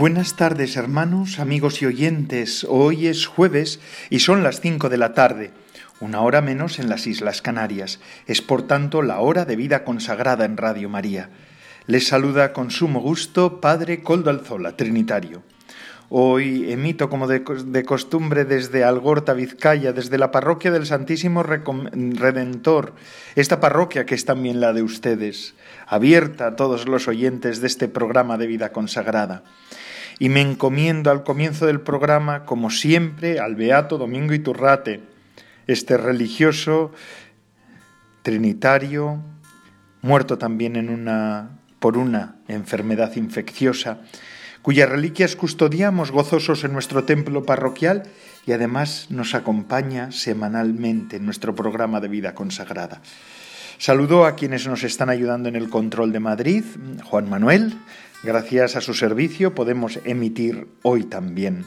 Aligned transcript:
Buenas 0.00 0.34
tardes 0.34 0.78
hermanos, 0.78 1.40
amigos 1.40 1.82
y 1.82 1.84
oyentes. 1.84 2.64
Hoy 2.66 3.06
es 3.06 3.26
jueves 3.26 3.80
y 4.08 4.20
son 4.20 4.42
las 4.42 4.62
cinco 4.62 4.88
de 4.88 4.96
la 4.96 5.12
tarde, 5.12 5.50
una 6.00 6.22
hora 6.22 6.40
menos 6.40 6.78
en 6.78 6.88
las 6.88 7.06
Islas 7.06 7.42
Canarias. 7.42 8.00
Es 8.26 8.40
por 8.40 8.62
tanto 8.62 9.02
la 9.02 9.20
hora 9.20 9.44
de 9.44 9.56
vida 9.56 9.84
consagrada 9.84 10.46
en 10.46 10.56
Radio 10.56 10.88
María. 10.88 11.28
Les 11.84 12.06
saluda 12.06 12.54
con 12.54 12.70
sumo 12.70 13.00
gusto 13.00 13.60
Padre 13.60 14.02
Coldo 14.02 14.30
Alzola, 14.30 14.74
Trinitario. 14.74 15.42
Hoy 16.08 16.72
emito 16.72 17.10
como 17.10 17.26
de, 17.28 17.44
costumbre 17.84 18.46
desde 18.46 18.84
Algorta, 18.84 19.34
Vizcaya, 19.34 19.92
desde 19.92 20.16
la 20.16 20.30
parroquia 20.30 20.70
del 20.70 20.86
Santísimo 20.86 21.42
Redentor, 21.42 22.94
esta 23.36 23.60
parroquia 23.60 24.06
que 24.06 24.14
es 24.14 24.24
también 24.24 24.60
la 24.60 24.72
de 24.72 24.82
ustedes, 24.82 25.54
abierta 25.86 26.46
a 26.46 26.56
todos 26.56 26.88
los 26.88 27.06
oyentes 27.06 27.60
de 27.60 27.66
este 27.66 27.86
programa 27.86 28.38
de 28.38 28.46
vida 28.46 28.72
consagrada 28.72 29.44
y 30.20 30.28
me 30.28 30.42
encomiendo 30.42 31.10
al 31.10 31.24
comienzo 31.24 31.66
del 31.66 31.80
programa, 31.80 32.44
como 32.44 32.70
siempre, 32.70 33.40
al 33.40 33.56
Beato 33.56 33.96
Domingo 33.96 34.34
Iturrate, 34.34 35.00
este 35.66 35.96
religioso 35.96 36.92
trinitario, 38.22 39.22
muerto 40.02 40.36
también 40.36 40.76
en 40.76 40.90
una, 40.90 41.58
por 41.78 41.96
una 41.96 42.36
enfermedad 42.48 43.16
infecciosa, 43.16 44.02
cuyas 44.60 44.90
reliquias 44.90 45.36
custodiamos 45.36 46.10
gozosos 46.10 46.64
en 46.64 46.74
nuestro 46.74 47.04
templo 47.04 47.46
parroquial 47.46 48.02
y 48.46 48.52
además 48.52 49.06
nos 49.08 49.34
acompaña 49.34 50.12
semanalmente 50.12 51.16
en 51.16 51.24
nuestro 51.24 51.54
programa 51.54 51.98
de 51.98 52.08
vida 52.08 52.34
consagrada. 52.34 53.00
Saludo 53.78 54.26
a 54.26 54.36
quienes 54.36 54.66
nos 54.66 54.84
están 54.84 55.08
ayudando 55.08 55.48
en 55.48 55.56
el 55.56 55.70
control 55.70 56.12
de 56.12 56.20
Madrid, 56.20 56.64
Juan 57.04 57.30
Manuel, 57.30 57.78
Gracias 58.22 58.76
a 58.76 58.82
su 58.82 58.92
servicio 58.92 59.54
podemos 59.54 59.98
emitir 60.04 60.68
hoy 60.82 61.04
también. 61.04 61.64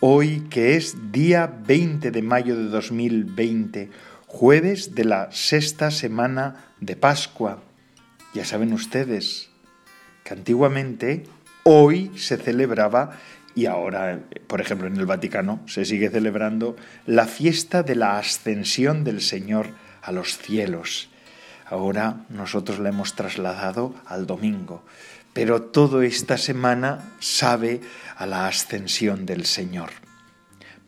Hoy 0.00 0.46
que 0.48 0.74
es 0.74 1.12
día 1.12 1.52
20 1.66 2.10
de 2.10 2.22
mayo 2.22 2.56
de 2.56 2.64
2020, 2.70 3.90
jueves 4.26 4.94
de 4.94 5.04
la 5.04 5.28
sexta 5.32 5.90
semana 5.90 6.64
de 6.80 6.96
Pascua. 6.96 7.62
Ya 8.32 8.46
saben 8.46 8.72
ustedes 8.72 9.50
que 10.24 10.32
antiguamente 10.32 11.24
hoy 11.64 12.10
se 12.16 12.38
celebraba 12.38 13.18
y 13.54 13.66
ahora, 13.66 14.20
por 14.46 14.62
ejemplo, 14.62 14.86
en 14.86 14.96
el 14.96 15.04
Vaticano 15.04 15.60
se 15.66 15.84
sigue 15.84 16.08
celebrando 16.08 16.74
la 17.04 17.26
fiesta 17.26 17.82
de 17.82 17.96
la 17.96 18.16
ascensión 18.16 19.04
del 19.04 19.20
Señor 19.20 19.66
a 20.00 20.10
los 20.10 20.38
cielos. 20.38 21.10
Ahora 21.68 22.24
nosotros 22.30 22.78
la 22.78 22.90
hemos 22.90 23.14
trasladado 23.14 23.94
al 24.06 24.26
domingo 24.26 24.82
pero 25.36 25.60
toda 25.60 26.02
esta 26.06 26.38
semana 26.38 27.12
sabe 27.20 27.82
a 28.16 28.24
la 28.24 28.48
ascensión 28.48 29.26
del 29.26 29.44
Señor. 29.44 29.90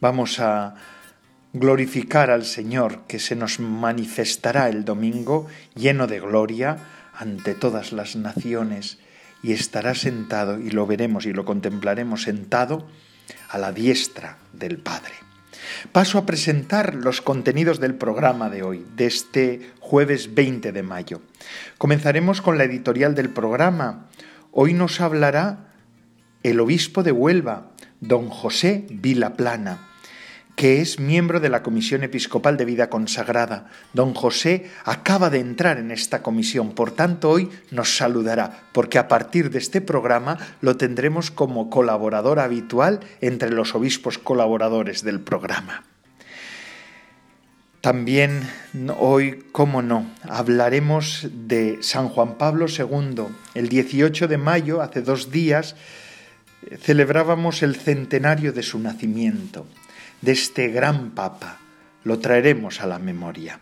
Vamos 0.00 0.40
a 0.40 0.74
glorificar 1.52 2.30
al 2.30 2.46
Señor 2.46 3.02
que 3.06 3.18
se 3.18 3.36
nos 3.36 3.60
manifestará 3.60 4.70
el 4.70 4.86
domingo 4.86 5.48
lleno 5.74 6.06
de 6.06 6.20
gloria 6.20 6.78
ante 7.14 7.54
todas 7.54 7.92
las 7.92 8.16
naciones 8.16 8.96
y 9.42 9.52
estará 9.52 9.94
sentado, 9.94 10.58
y 10.58 10.70
lo 10.70 10.86
veremos 10.86 11.26
y 11.26 11.34
lo 11.34 11.44
contemplaremos 11.44 12.22
sentado, 12.22 12.88
a 13.50 13.58
la 13.58 13.72
diestra 13.72 14.38
del 14.54 14.78
Padre. 14.78 15.12
Paso 15.92 16.16
a 16.16 16.24
presentar 16.24 16.94
los 16.94 17.20
contenidos 17.20 17.80
del 17.80 17.94
programa 17.94 18.48
de 18.48 18.62
hoy, 18.62 18.86
de 18.96 19.04
este 19.04 19.72
jueves 19.78 20.34
20 20.34 20.72
de 20.72 20.82
mayo. 20.82 21.20
Comenzaremos 21.76 22.40
con 22.40 22.56
la 22.56 22.64
editorial 22.64 23.14
del 23.14 23.28
programa, 23.28 24.08
Hoy 24.50 24.72
nos 24.72 25.00
hablará 25.00 25.74
el 26.42 26.60
obispo 26.60 27.02
de 27.02 27.12
Huelva, 27.12 27.72
don 28.00 28.30
José 28.30 28.86
Vilaplana, 28.88 29.88
que 30.56 30.80
es 30.80 30.98
miembro 30.98 31.38
de 31.38 31.50
la 31.50 31.62
Comisión 31.62 32.02
Episcopal 32.02 32.56
de 32.56 32.64
Vida 32.64 32.88
Consagrada. 32.88 33.70
Don 33.92 34.14
José 34.14 34.70
acaba 34.84 35.28
de 35.28 35.40
entrar 35.40 35.78
en 35.78 35.90
esta 35.90 36.22
comisión, 36.22 36.72
por 36.72 36.92
tanto 36.92 37.28
hoy 37.28 37.50
nos 37.70 37.96
saludará, 37.96 38.62
porque 38.72 38.98
a 38.98 39.06
partir 39.06 39.50
de 39.50 39.58
este 39.58 39.82
programa 39.82 40.38
lo 40.62 40.78
tendremos 40.78 41.30
como 41.30 41.68
colaborador 41.68 42.40
habitual 42.40 43.00
entre 43.20 43.50
los 43.50 43.74
obispos 43.74 44.16
colaboradores 44.16 45.04
del 45.04 45.20
programa. 45.20 45.84
También 47.80 48.42
hoy, 48.98 49.44
cómo 49.52 49.82
no, 49.82 50.10
hablaremos 50.28 51.28
de 51.32 51.78
San 51.80 52.08
Juan 52.08 52.36
Pablo 52.36 52.66
II. 52.66 53.26
El 53.54 53.68
18 53.68 54.26
de 54.26 54.36
mayo, 54.36 54.82
hace 54.82 55.00
dos 55.00 55.30
días, 55.30 55.76
celebrábamos 56.80 57.62
el 57.62 57.76
centenario 57.76 58.52
de 58.52 58.64
su 58.64 58.80
nacimiento, 58.80 59.66
de 60.22 60.32
este 60.32 60.68
gran 60.68 61.10
papa. 61.10 61.58
Lo 62.02 62.18
traeremos 62.18 62.80
a 62.80 62.86
la 62.86 62.98
memoria. 62.98 63.60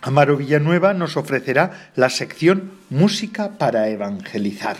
Amaro 0.00 0.36
Villanueva 0.36 0.94
nos 0.94 1.16
ofrecerá 1.16 1.90
la 1.96 2.10
sección 2.10 2.72
Música 2.88 3.58
para 3.58 3.88
Evangelizar 3.88 4.76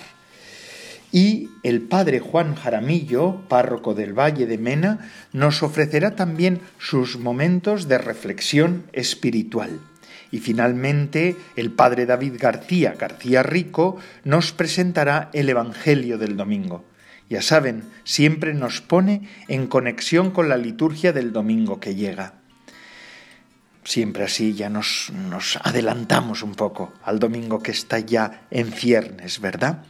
y 1.14 1.50
el 1.62 1.80
padre 1.80 2.18
Juan 2.18 2.56
Jaramillo, 2.56 3.42
párroco 3.48 3.94
del 3.94 4.18
Valle 4.18 4.46
de 4.46 4.58
Mena, 4.58 5.08
nos 5.32 5.62
ofrecerá 5.62 6.16
también 6.16 6.60
sus 6.80 7.20
momentos 7.20 7.86
de 7.86 7.98
reflexión 7.98 8.82
espiritual. 8.92 9.78
Y 10.32 10.40
finalmente 10.40 11.36
el 11.54 11.70
padre 11.70 12.06
David 12.06 12.34
García 12.40 12.96
García 12.98 13.44
Rico 13.44 13.96
nos 14.24 14.50
presentará 14.50 15.30
el 15.32 15.48
Evangelio 15.48 16.18
del 16.18 16.36
domingo. 16.36 16.84
Ya 17.30 17.42
saben, 17.42 17.84
siempre 18.02 18.52
nos 18.52 18.80
pone 18.80 19.28
en 19.46 19.68
conexión 19.68 20.32
con 20.32 20.48
la 20.48 20.56
liturgia 20.56 21.12
del 21.12 21.32
domingo 21.32 21.78
que 21.78 21.94
llega. 21.94 22.34
Siempre 23.84 24.24
así 24.24 24.54
ya 24.54 24.68
nos, 24.68 25.12
adelantamos 25.62 26.42
un 26.42 26.56
poco 26.56 26.92
al 27.04 27.20
domingo 27.20 27.62
que 27.62 27.70
está 27.70 28.00
ya 28.00 28.48
en 28.50 28.72
ciernes, 28.72 29.40
¿verdad? 29.40 29.84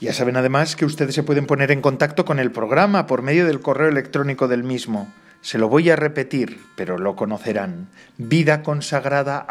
Ya 0.00 0.12
saben 0.12 0.36
además 0.36 0.76
que 0.76 0.84
ustedes 0.84 1.14
se 1.14 1.24
pueden 1.24 1.46
poner 1.46 1.72
en 1.72 1.80
contacto 1.80 2.24
con 2.24 2.38
el 2.38 2.52
programa 2.52 3.06
por 3.06 3.22
medio 3.22 3.46
del 3.46 3.60
correo 3.60 3.88
electrónico 3.88 4.46
del 4.46 4.62
mismo. 4.62 5.12
Se 5.40 5.58
lo 5.58 5.68
voy 5.68 5.90
a 5.90 5.96
repetir, 5.96 6.60
pero 6.76 6.98
lo 6.98 7.16
conocerán. 7.16 7.88
Vida 8.16 8.62
consagrada 8.62 9.44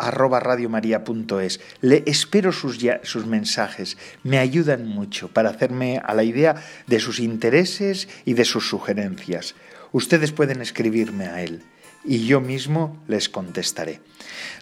Le 1.82 2.04
espero 2.06 2.52
sus, 2.54 2.80
sus 3.04 3.26
mensajes. 3.26 3.98
Me 4.24 4.38
ayudan 4.38 4.88
mucho 4.88 5.28
para 5.28 5.50
hacerme 5.50 6.02
a 6.06 6.14
la 6.14 6.24
idea 6.24 6.56
de 6.88 7.00
sus 7.00 7.20
intereses 7.20 8.08
y 8.24 8.34
de 8.34 8.46
sus 8.46 8.70
sugerencias. 8.70 9.56
Ustedes 9.92 10.32
pueden 10.32 10.62
escribirme 10.62 11.26
a 11.26 11.42
él 11.42 11.62
y 12.06 12.26
yo 12.26 12.40
mismo 12.40 13.04
les 13.08 13.28
contestaré. 13.28 14.00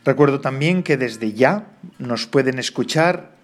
Recuerdo 0.04 0.42
también 0.42 0.81
que 0.81 0.98
desde 0.98 1.34
ya 1.34 1.68
nos 2.00 2.26
pueden 2.26 2.58
escuchar 2.58 3.35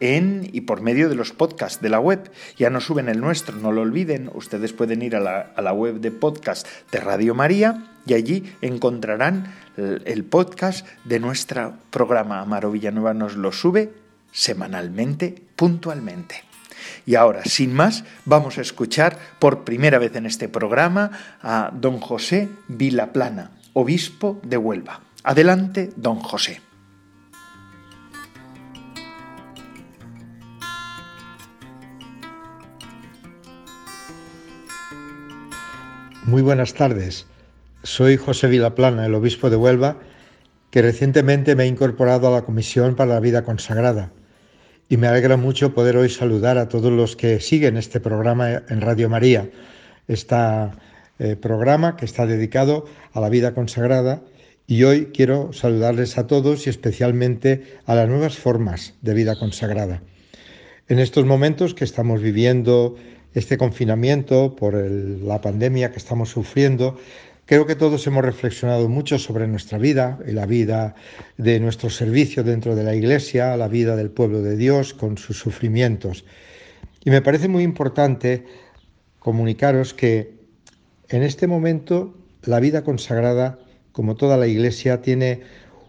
en 0.00 0.48
y 0.52 0.62
por 0.62 0.80
medio 0.80 1.08
de 1.08 1.14
los 1.14 1.32
podcasts 1.32 1.80
de 1.80 1.88
la 1.88 2.00
web. 2.00 2.30
Ya 2.56 2.70
no 2.70 2.80
suben 2.80 3.08
el 3.08 3.20
nuestro, 3.20 3.56
no 3.56 3.72
lo 3.72 3.82
olviden. 3.82 4.30
Ustedes 4.34 4.72
pueden 4.72 5.02
ir 5.02 5.16
a 5.16 5.20
la, 5.20 5.72
web 5.72 6.00
de 6.00 6.10
podcast 6.10 6.66
de 6.90 7.00
Radio 7.00 7.34
María 7.34 7.90
y 8.06 8.14
allí 8.14 8.52
encontrarán 8.60 9.54
el, 9.76 10.24
podcast 10.24 10.86
de 11.04 11.20
nuestro 11.20 11.74
programa. 11.90 12.40
Amaro 12.40 12.70
Villanueva 12.70 13.14
nos 13.14 13.36
lo 13.36 13.52
sube 13.52 13.92
semanalmente, 14.32 15.42
puntualmente. 15.56 16.44
Y 17.04 17.14
ahora, 17.14 17.44
sin 17.44 17.72
más, 17.72 18.04
vamos 18.24 18.58
a 18.58 18.60
escuchar 18.60 19.18
por 19.38 19.64
primera 19.64 19.98
vez 19.98 20.14
en 20.16 20.26
este 20.26 20.48
programa 20.48 21.10
a 21.42 21.70
don 21.72 22.00
José 22.00 22.48
Vilaplana, 22.68 23.52
obispo 23.72 24.40
de 24.42 24.56
Huelva. 24.56 25.00
Adelante, 25.22 25.90
don 25.96 26.20
José. 26.20 26.60
Muy 36.26 36.42
buenas 36.42 36.74
tardes. 36.74 37.24
Soy 37.84 38.16
José 38.16 38.48
Vilaplana, 38.48 39.06
el 39.06 39.14
obispo 39.14 39.48
de 39.48 39.54
Huelva, 39.54 40.00
que 40.72 40.82
recientemente 40.82 41.54
me 41.54 41.62
he 41.62 41.66
incorporado 41.68 42.26
a 42.26 42.32
la 42.32 42.42
Comisión 42.42 42.96
para 42.96 43.14
la 43.14 43.20
Vida 43.20 43.44
Consagrada. 43.44 44.10
Y 44.88 44.96
me 44.96 45.06
alegra 45.06 45.36
mucho 45.36 45.72
poder 45.72 45.96
hoy 45.96 46.10
saludar 46.10 46.58
a 46.58 46.68
todos 46.68 46.92
los 46.92 47.14
que 47.14 47.38
siguen 47.38 47.76
este 47.76 48.00
programa 48.00 48.50
en 48.68 48.80
Radio 48.80 49.08
María, 49.08 49.48
este 50.08 50.36
programa 51.40 51.96
que 51.96 52.06
está 52.06 52.26
dedicado 52.26 52.86
a 53.12 53.20
la 53.20 53.28
vida 53.28 53.54
consagrada. 53.54 54.20
Y 54.66 54.82
hoy 54.82 55.10
quiero 55.14 55.52
saludarles 55.52 56.18
a 56.18 56.26
todos 56.26 56.66
y 56.66 56.70
especialmente 56.70 57.78
a 57.86 57.94
las 57.94 58.08
nuevas 58.08 58.36
formas 58.36 58.94
de 59.00 59.14
vida 59.14 59.38
consagrada. 59.38 60.02
En 60.88 60.98
estos 60.98 61.24
momentos 61.24 61.72
que 61.72 61.84
estamos 61.84 62.20
viviendo 62.20 62.96
este 63.36 63.58
confinamiento, 63.58 64.56
por 64.56 64.74
la 64.74 65.42
pandemia 65.42 65.92
que 65.92 65.98
estamos 65.98 66.30
sufriendo, 66.30 66.98
creo 67.44 67.66
que 67.66 67.74
todos 67.74 68.06
hemos 68.06 68.24
reflexionado 68.24 68.88
mucho 68.88 69.18
sobre 69.18 69.46
nuestra 69.46 69.76
vida 69.76 70.18
y 70.26 70.32
la 70.32 70.46
vida 70.46 70.94
de 71.36 71.60
nuestro 71.60 71.90
servicio 71.90 72.44
dentro 72.44 72.74
de 72.74 72.82
la 72.82 72.94
Iglesia, 72.94 73.54
la 73.58 73.68
vida 73.68 73.94
del 73.94 74.08
pueblo 74.08 74.40
de 74.40 74.56
Dios 74.56 74.94
con 74.94 75.18
sus 75.18 75.38
sufrimientos. 75.38 76.24
Y 77.04 77.10
me 77.10 77.20
parece 77.20 77.46
muy 77.48 77.62
importante 77.62 78.46
comunicaros 79.18 79.92
que 79.92 80.32
en 81.10 81.22
este 81.22 81.46
momento 81.46 82.16
la 82.42 82.58
vida 82.58 82.84
consagrada, 82.84 83.58
como 83.92 84.14
toda 84.14 84.38
la 84.38 84.46
Iglesia, 84.46 85.02
tiene 85.02 85.42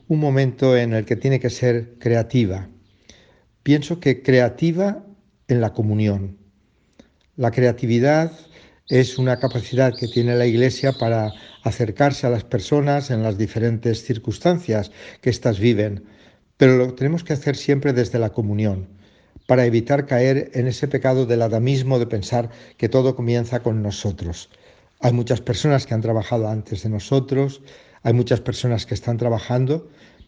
un 0.10 0.20
momento 0.20 0.76
en 0.76 0.94
el 0.94 1.06
que 1.06 1.16
tiene 1.16 1.40
que 1.40 1.50
ser 1.50 1.94
creativa. 1.98 2.68
Pienso 3.64 4.02
que 4.02 4.22
creativa 4.22 5.06
en 5.48 5.62
la 5.62 5.72
comunión, 5.72 6.36
la 7.38 7.52
creatividad 7.52 8.32
es 8.90 9.20
una 9.20 9.38
capacidad 9.38 9.96
que 9.96 10.08
tiene 10.08 10.36
la 10.36 10.48
Iglesia 10.48 10.92
para 10.94 11.32
acercarse 11.64 12.26
a 12.26 12.32
las 12.32 12.44
personas 12.44 13.12
en 13.12 13.22
las 13.22 13.38
diferentes 13.38 14.04
circunstancias 14.04 14.92
que 15.22 15.30
éstas 15.30 15.60
viven, 15.60 16.04
pero 16.58 16.78
lo 16.78 16.96
tenemos 16.96 17.24
que 17.24 17.34
hacer 17.34 17.56
siempre 17.56 17.94
desde 17.94 18.18
la 18.18 18.32
comunión, 18.32 18.88
para 19.46 19.66
evitar 19.66 20.08
caer 20.08 20.50
en 20.56 20.66
ese 20.66 20.88
pecado 20.88 21.28
del 21.28 21.44
adamismo 21.44 22.00
de 22.00 22.08
pensar 22.08 22.50
que 22.78 22.90
todo 22.90 23.16
comienza 23.16 23.62
con 23.62 23.84
nosotros. 23.84 24.50
Hay 25.00 25.14
muchas 25.14 25.40
personas 25.40 25.86
que 25.86 25.94
han 25.94 26.02
trabajado 26.02 26.48
antes 26.48 26.82
de 26.82 26.90
nosotros, 26.90 27.62
hay 28.02 28.14
muchas 28.14 28.42
personas 28.42 28.88
que 28.88 28.96
están 28.96 29.18
trabajando, 29.18 29.88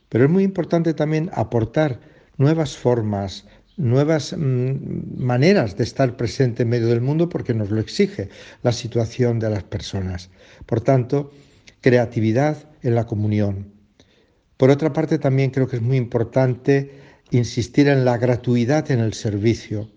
pero 0.10 0.26
es 0.26 0.30
muy 0.30 0.44
importante 0.44 0.94
también 0.94 1.32
aportar 1.34 2.00
nuevas 2.38 2.78
formas, 2.78 3.46
nuevas 3.80 4.36
mm, 4.38 5.24
maneras 5.24 5.78
de 5.78 5.86
estar 5.86 6.18
presente 6.18 6.64
en 6.64 6.70
medio 6.70 6.88
del 6.88 7.02
mundo 7.02 7.30
porque 7.30 7.54
nos 7.54 7.72
lo 7.72 7.80
exige 7.80 8.30
la 8.62 8.74
situación 8.74 9.40
de 9.40 9.50
las 9.50 9.64
personas. 9.64 10.30
Por 10.66 10.82
tanto, 10.82 11.32
creatividad 11.82 12.70
en 12.84 12.94
la 12.96 13.06
comunión. 13.08 13.72
Por 14.58 14.70
otra 14.70 14.92
parte, 14.92 15.18
también 15.18 15.52
creo 15.52 15.68
que 15.68 15.78
es 15.78 15.82
muy 15.82 15.96
importante 15.96 16.92
insistir 17.32 17.88
en 17.88 18.04
la 18.04 18.18
gratuidad 18.18 18.92
en 18.92 19.00
el 19.00 19.14
servicio, 19.14 19.90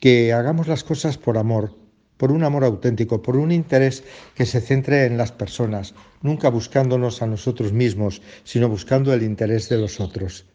que 0.00 0.32
hagamos 0.32 0.66
las 0.66 0.82
cosas 0.82 1.16
por 1.16 1.38
amor, 1.38 1.76
por 2.16 2.32
un 2.32 2.42
amor 2.42 2.64
auténtico, 2.64 3.22
por 3.22 3.36
un 3.36 3.52
interés 3.52 4.02
que 4.34 4.46
se 4.46 4.60
centre 4.60 5.04
en 5.04 5.16
las 5.16 5.30
personas, 5.30 5.94
nunca 6.22 6.48
buscándonos 6.48 7.22
a 7.22 7.26
nosotros 7.28 7.72
mismos, 7.72 8.20
sino 8.42 8.68
buscando 8.68 9.14
el 9.14 9.22
interés 9.22 9.68
de 9.68 9.78
los 9.78 10.00
otros. 10.00 10.46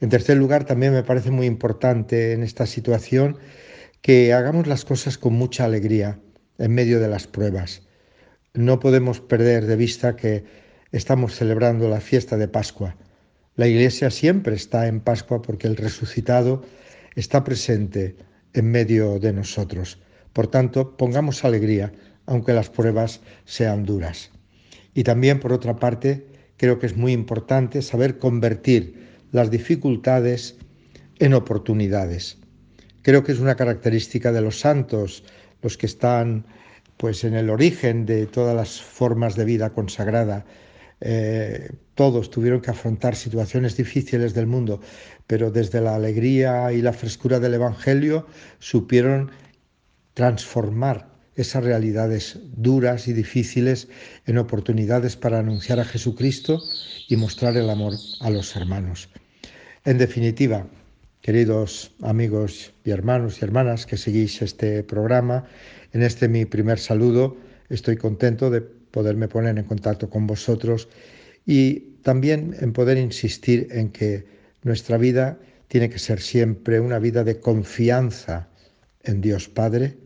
En 0.00 0.08
tercer 0.08 0.38
lugar, 0.38 0.64
también 0.64 0.94
me 0.94 1.02
parece 1.02 1.30
muy 1.30 1.44
importante 1.44 2.32
en 2.32 2.42
esta 2.42 2.64
situación 2.64 3.36
que 4.00 4.32
hagamos 4.32 4.66
las 4.66 4.86
cosas 4.86 5.18
con 5.18 5.34
mucha 5.34 5.66
alegría 5.66 6.18
en 6.56 6.72
medio 6.72 7.00
de 7.00 7.08
las 7.08 7.26
pruebas. 7.26 7.82
No 8.54 8.80
podemos 8.80 9.20
perder 9.20 9.66
de 9.66 9.76
vista 9.76 10.16
que 10.16 10.44
estamos 10.90 11.34
celebrando 11.34 11.88
la 11.90 12.00
fiesta 12.00 12.38
de 12.38 12.48
Pascua. 12.48 12.96
La 13.56 13.68
Iglesia 13.68 14.10
siempre 14.10 14.54
está 14.54 14.86
en 14.86 15.00
Pascua 15.00 15.42
porque 15.42 15.66
el 15.66 15.76
resucitado 15.76 16.64
está 17.14 17.44
presente 17.44 18.16
en 18.54 18.70
medio 18.70 19.18
de 19.18 19.34
nosotros. 19.34 20.00
Por 20.32 20.46
tanto, 20.46 20.96
pongamos 20.96 21.44
alegría, 21.44 21.92
aunque 22.24 22.54
las 22.54 22.70
pruebas 22.70 23.20
sean 23.44 23.84
duras. 23.84 24.30
Y 24.94 25.04
también, 25.04 25.40
por 25.40 25.52
otra 25.52 25.76
parte, 25.76 26.26
creo 26.56 26.78
que 26.78 26.86
es 26.86 26.96
muy 26.96 27.12
importante 27.12 27.82
saber 27.82 28.18
convertir 28.18 28.99
las 29.32 29.50
dificultades 29.50 30.56
en 31.18 31.34
oportunidades. 31.34 32.38
Creo 33.02 33.24
que 33.24 33.32
es 33.32 33.38
una 33.38 33.56
característica 33.56 34.32
de 34.32 34.40
los 34.40 34.60
santos, 34.60 35.24
los 35.62 35.76
que 35.76 35.86
están 35.86 36.46
pues 36.96 37.24
en 37.24 37.34
el 37.34 37.48
origen 37.48 38.04
de 38.04 38.26
todas 38.26 38.54
las 38.54 38.80
formas 38.80 39.34
de 39.34 39.46
vida 39.46 39.70
consagrada. 39.70 40.44
Eh, 41.00 41.70
todos 41.94 42.30
tuvieron 42.30 42.60
que 42.60 42.70
afrontar 42.70 43.16
situaciones 43.16 43.76
difíciles 43.76 44.34
del 44.34 44.46
mundo, 44.46 44.80
pero 45.26 45.50
desde 45.50 45.80
la 45.80 45.94
alegría 45.94 46.72
y 46.72 46.82
la 46.82 46.92
frescura 46.92 47.40
del 47.40 47.54
Evangelio 47.54 48.26
supieron 48.58 49.30
transformar 50.12 51.08
esas 51.36 51.64
realidades 51.64 52.38
duras 52.54 53.08
y 53.08 53.14
difíciles 53.14 53.88
en 54.26 54.36
oportunidades 54.36 55.16
para 55.16 55.38
anunciar 55.38 55.80
a 55.80 55.84
Jesucristo 55.84 56.60
y 57.08 57.16
mostrar 57.16 57.56
el 57.56 57.70
amor 57.70 57.94
a 58.20 58.28
los 58.28 58.54
hermanos. 58.56 59.08
En 59.86 59.96
definitiva, 59.96 60.66
queridos 61.22 61.92
amigos 62.02 62.74
y 62.84 62.90
hermanos 62.90 63.40
y 63.40 63.44
hermanas 63.46 63.86
que 63.86 63.96
seguís 63.96 64.42
este 64.42 64.84
programa, 64.84 65.46
en 65.94 66.02
este 66.02 66.28
mi 66.28 66.44
primer 66.44 66.78
saludo 66.78 67.38
estoy 67.70 67.96
contento 67.96 68.50
de 68.50 68.60
poderme 68.60 69.26
poner 69.26 69.56
en 69.56 69.64
contacto 69.64 70.10
con 70.10 70.26
vosotros 70.26 70.90
y 71.46 71.96
también 72.02 72.54
en 72.60 72.74
poder 72.74 72.98
insistir 72.98 73.68
en 73.70 73.88
que 73.88 74.26
nuestra 74.64 74.98
vida 74.98 75.38
tiene 75.68 75.88
que 75.88 75.98
ser 75.98 76.20
siempre 76.20 76.78
una 76.78 76.98
vida 76.98 77.24
de 77.24 77.40
confianza 77.40 78.48
en 79.02 79.22
Dios 79.22 79.48
Padre, 79.48 79.96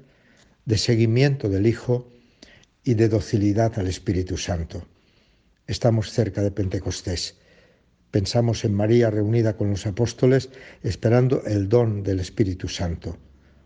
de 0.66 0.78
seguimiento 0.78 1.48
del 1.48 1.66
Hijo 1.66 2.08
y 2.84 2.94
de 2.94 3.08
docilidad 3.08 3.76
al 3.80 3.88
Espíritu 3.88 4.36
Santo. 4.36 4.86
Estamos 5.66 6.12
cerca 6.12 6.42
de 6.42 6.52
Pentecostés 6.52 7.38
Pensamos 8.14 8.64
en 8.64 8.72
María 8.74 9.10
reunida 9.10 9.56
con 9.56 9.70
los 9.70 9.88
apóstoles 9.88 10.48
esperando 10.84 11.42
el 11.46 11.68
don 11.68 12.04
del 12.04 12.20
Espíritu 12.20 12.68
Santo. 12.68 13.18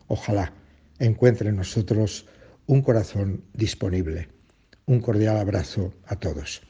Ojalá 0.07 0.55
encuentre 0.99 1.51
en 1.51 1.57
nosotros 1.57 2.25
un 2.67 2.81
corazón 2.81 3.45
disponible. 3.53 4.31
Un 4.87 5.01
cordial 5.01 5.37
abrazo 5.37 5.93
a 6.07 6.17
todos. 6.17 6.63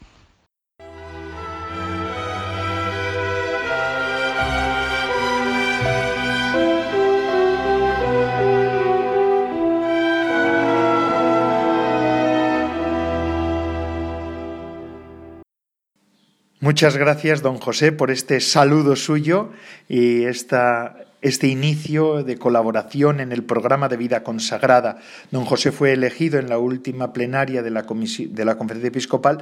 Muchas 16.68 16.98
gracias, 16.98 17.40
don 17.40 17.56
José, 17.56 17.92
por 17.92 18.10
este 18.10 18.40
saludo 18.40 18.94
suyo 18.94 19.48
y 19.88 20.24
esta, 20.24 20.96
este 21.22 21.46
inicio 21.46 22.22
de 22.24 22.36
colaboración 22.36 23.20
en 23.20 23.32
el 23.32 23.42
programa 23.42 23.88
de 23.88 23.96
vida 23.96 24.22
consagrada. 24.22 24.98
Don 25.30 25.46
José 25.46 25.72
fue 25.72 25.94
elegido 25.94 26.38
en 26.38 26.50
la 26.50 26.58
última 26.58 27.14
plenaria 27.14 27.62
de 27.62 27.70
la, 27.70 27.86
de 27.86 28.44
la 28.44 28.58
Conferencia 28.58 28.88
Episcopal 28.88 29.38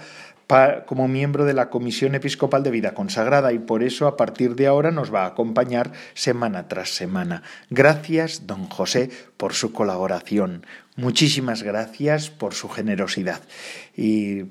como 0.86 1.08
miembro 1.08 1.44
de 1.44 1.54
la 1.54 1.70
Comisión 1.70 2.14
Episcopal 2.14 2.62
de 2.62 2.70
Vida 2.70 2.94
Consagrada 2.94 3.52
y 3.52 3.58
por 3.58 3.82
eso 3.82 4.06
a 4.06 4.16
partir 4.16 4.54
de 4.54 4.68
ahora 4.68 4.92
nos 4.92 5.12
va 5.12 5.24
a 5.24 5.28
acompañar 5.28 5.92
semana 6.14 6.68
tras 6.68 6.90
semana. 6.90 7.42
Gracias, 7.70 8.46
don 8.46 8.66
José, 8.68 9.10
por 9.36 9.54
su 9.54 9.72
colaboración. 9.72 10.64
Muchísimas 10.98 11.62
gracias 11.62 12.30
por 12.30 12.54
su 12.54 12.70
generosidad 12.70 13.42
y 13.94 14.44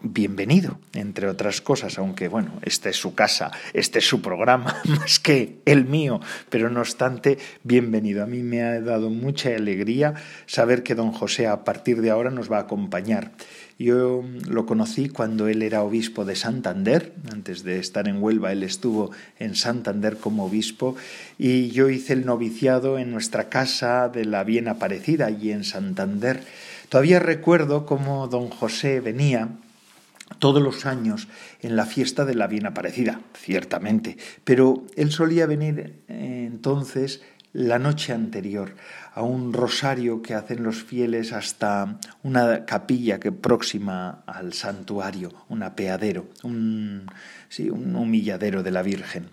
bienvenido, 0.00 0.78
entre 0.94 1.28
otras 1.28 1.60
cosas, 1.60 1.98
aunque 1.98 2.28
bueno, 2.28 2.52
esta 2.62 2.88
es 2.88 2.96
su 2.96 3.14
casa, 3.14 3.50
este 3.74 3.98
es 3.98 4.06
su 4.06 4.22
programa, 4.22 4.80
más 4.84 5.20
que 5.20 5.60
el 5.66 5.84
mío, 5.84 6.20
pero 6.48 6.70
no 6.70 6.80
obstante, 6.80 7.36
bienvenido. 7.62 8.22
A 8.22 8.26
mí 8.26 8.42
me 8.42 8.62
ha 8.62 8.80
dado 8.80 9.10
mucha 9.10 9.50
alegría 9.50 10.14
saber 10.46 10.82
que 10.82 10.94
don 10.94 11.12
José 11.12 11.46
a 11.46 11.62
partir 11.62 12.00
de 12.00 12.10
ahora 12.10 12.30
nos 12.30 12.50
va 12.50 12.56
a 12.56 12.62
acompañar. 12.62 13.32
Yo 13.78 14.24
lo 14.48 14.66
conocí 14.66 15.08
cuando 15.08 15.48
él 15.48 15.62
era 15.62 15.82
obispo 15.82 16.24
de 16.24 16.36
Santander, 16.36 17.14
antes 17.32 17.64
de 17.64 17.78
estar 17.78 18.08
en 18.08 18.22
Huelva, 18.22 18.52
él 18.52 18.62
estuvo 18.62 19.10
en 19.38 19.54
Santander 19.56 20.16
como 20.16 20.44
obispo. 20.44 20.96
Y 21.38 21.70
yo 21.70 21.88
hice 21.88 22.12
el 22.12 22.26
noviciado 22.26 22.98
en 22.98 23.10
nuestra 23.10 23.48
casa 23.48 24.08
de 24.08 24.24
la 24.24 24.44
Bien 24.44 24.68
Aparecida, 24.68 25.26
allí 25.26 25.52
en 25.52 25.64
Santander. 25.64 26.42
Todavía 26.88 27.18
recuerdo 27.18 27.86
cómo 27.86 28.28
don 28.28 28.48
José 28.48 29.00
venía 29.00 29.48
todos 30.38 30.62
los 30.62 30.86
años 30.86 31.28
en 31.60 31.76
la 31.76 31.86
fiesta 31.86 32.24
de 32.24 32.34
la 32.34 32.46
Bien 32.46 32.66
Aparecida, 32.66 33.20
ciertamente, 33.34 34.16
pero 34.44 34.84
él 34.96 35.10
solía 35.10 35.46
venir 35.46 36.00
eh, 36.08 36.48
entonces 36.48 37.22
la 37.52 37.78
noche 37.78 38.12
anterior 38.12 38.74
a 39.14 39.22
un 39.22 39.52
rosario 39.52 40.22
que 40.22 40.34
hacen 40.34 40.62
los 40.62 40.82
fieles 40.82 41.32
hasta 41.32 41.98
una 42.22 42.64
capilla 42.64 43.20
que 43.20 43.32
próxima 43.32 44.22
al 44.26 44.54
santuario, 44.54 45.32
un 45.48 45.62
apeadero, 45.62 46.28
un, 46.42 47.06
sí, 47.48 47.68
un 47.68 47.94
humilladero 47.94 48.62
de 48.62 48.70
la 48.70 48.82
Virgen. 48.82 49.28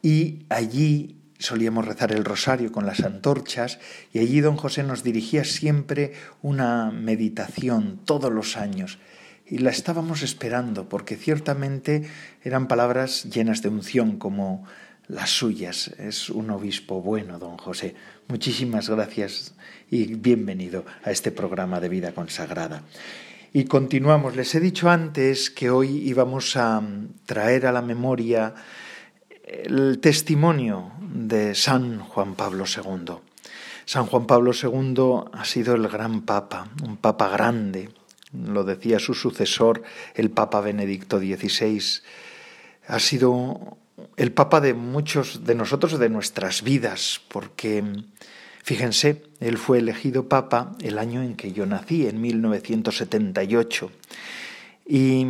Y 0.00 0.46
allí 0.48 1.18
solíamos 1.38 1.84
rezar 1.84 2.12
el 2.12 2.24
rosario 2.24 2.72
con 2.72 2.86
las 2.86 3.00
antorchas 3.00 3.78
y 4.12 4.20
allí 4.20 4.40
don 4.40 4.56
José 4.56 4.82
nos 4.82 5.02
dirigía 5.02 5.44
siempre 5.44 6.12
una 6.40 6.90
meditación 6.90 8.00
todos 8.04 8.32
los 8.32 8.56
años 8.56 8.98
y 9.46 9.58
la 9.58 9.70
estábamos 9.70 10.22
esperando 10.22 10.88
porque 10.88 11.16
ciertamente 11.16 12.08
eran 12.42 12.68
palabras 12.68 13.24
llenas 13.24 13.60
de 13.60 13.68
unción 13.68 14.18
como 14.18 14.64
las 15.08 15.30
suyas. 15.30 15.88
Es 15.98 16.30
un 16.30 16.50
obispo 16.50 17.00
bueno, 17.00 17.38
don 17.38 17.56
José. 17.56 17.94
Muchísimas 18.28 18.88
gracias 18.88 19.54
y 19.90 20.14
bienvenido 20.14 20.84
a 21.04 21.10
este 21.10 21.32
programa 21.32 21.80
de 21.80 21.88
vida 21.88 22.12
consagrada. 22.12 22.82
Y 23.52 23.64
continuamos. 23.64 24.36
Les 24.36 24.54
he 24.54 24.60
dicho 24.60 24.88
antes 24.88 25.50
que 25.50 25.70
hoy 25.70 26.08
íbamos 26.08 26.56
a 26.56 26.82
traer 27.26 27.66
a 27.66 27.72
la 27.72 27.82
memoria 27.82 28.54
el 29.44 29.98
testimonio 29.98 30.92
de 31.00 31.54
San 31.54 31.98
Juan 32.00 32.34
Pablo 32.34 32.64
II. 32.64 33.14
San 33.84 34.06
Juan 34.06 34.26
Pablo 34.26 34.52
II 34.54 35.30
ha 35.32 35.44
sido 35.44 35.74
el 35.74 35.88
gran 35.88 36.22
papa, 36.22 36.68
un 36.84 36.96
papa 36.96 37.28
grande, 37.28 37.90
lo 38.32 38.64
decía 38.64 38.98
su 38.98 39.12
sucesor, 39.14 39.82
el 40.14 40.30
Papa 40.30 40.60
Benedicto 40.60 41.18
XVI. 41.18 41.82
Ha 42.86 42.98
sido 42.98 43.76
el 44.16 44.32
Papa 44.32 44.60
de 44.60 44.74
muchos 44.74 45.44
de 45.44 45.54
nosotros, 45.54 45.98
de 45.98 46.08
nuestras 46.08 46.62
vidas, 46.62 47.20
porque, 47.28 47.84
fíjense, 48.62 49.22
él 49.40 49.58
fue 49.58 49.78
elegido 49.78 50.28
Papa 50.28 50.72
el 50.80 50.98
año 50.98 51.22
en 51.22 51.34
que 51.34 51.52
yo 51.52 51.66
nací, 51.66 52.06
en 52.06 52.20
1978. 52.20 53.90
Y 54.86 55.26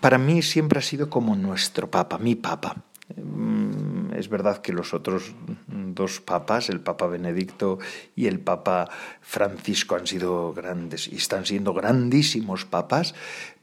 para 0.00 0.18
mí 0.18 0.42
siempre 0.42 0.78
ha 0.78 0.82
sido 0.82 1.08
como 1.08 1.36
nuestro 1.36 1.90
Papa, 1.90 2.18
mi 2.18 2.34
Papa. 2.34 2.76
Mm, 3.16 4.14
es 4.14 4.28
verdad 4.28 4.62
que 4.62 4.72
los 4.72 4.94
otros 4.94 5.34
dos 5.68 6.20
papas, 6.20 6.70
el 6.70 6.80
Papa 6.80 7.06
Benedicto 7.06 7.78
y 8.16 8.26
el 8.26 8.40
Papa 8.40 8.88
Francisco, 9.20 9.94
han 9.94 10.06
sido 10.06 10.52
grandes 10.54 11.08
y 11.08 11.16
están 11.16 11.44
siendo 11.44 11.74
grandísimos 11.74 12.64
papas, 12.64 13.14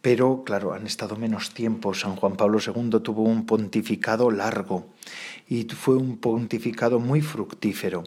pero 0.02 0.44
claro, 0.46 0.74
han 0.74 0.86
estado 0.86 1.16
menos 1.16 1.54
tiempo. 1.54 1.94
San 1.94 2.16
Juan 2.16 2.36
Pablo 2.36 2.60
II 2.66 3.00
tuvo 3.02 3.24
un 3.24 3.46
pontificado 3.46 4.30
largo 4.30 4.88
y 5.48 5.64
fue 5.66 5.96
un 5.96 6.18
pontificado 6.18 7.00
muy 7.00 7.22
fructífero. 7.22 8.04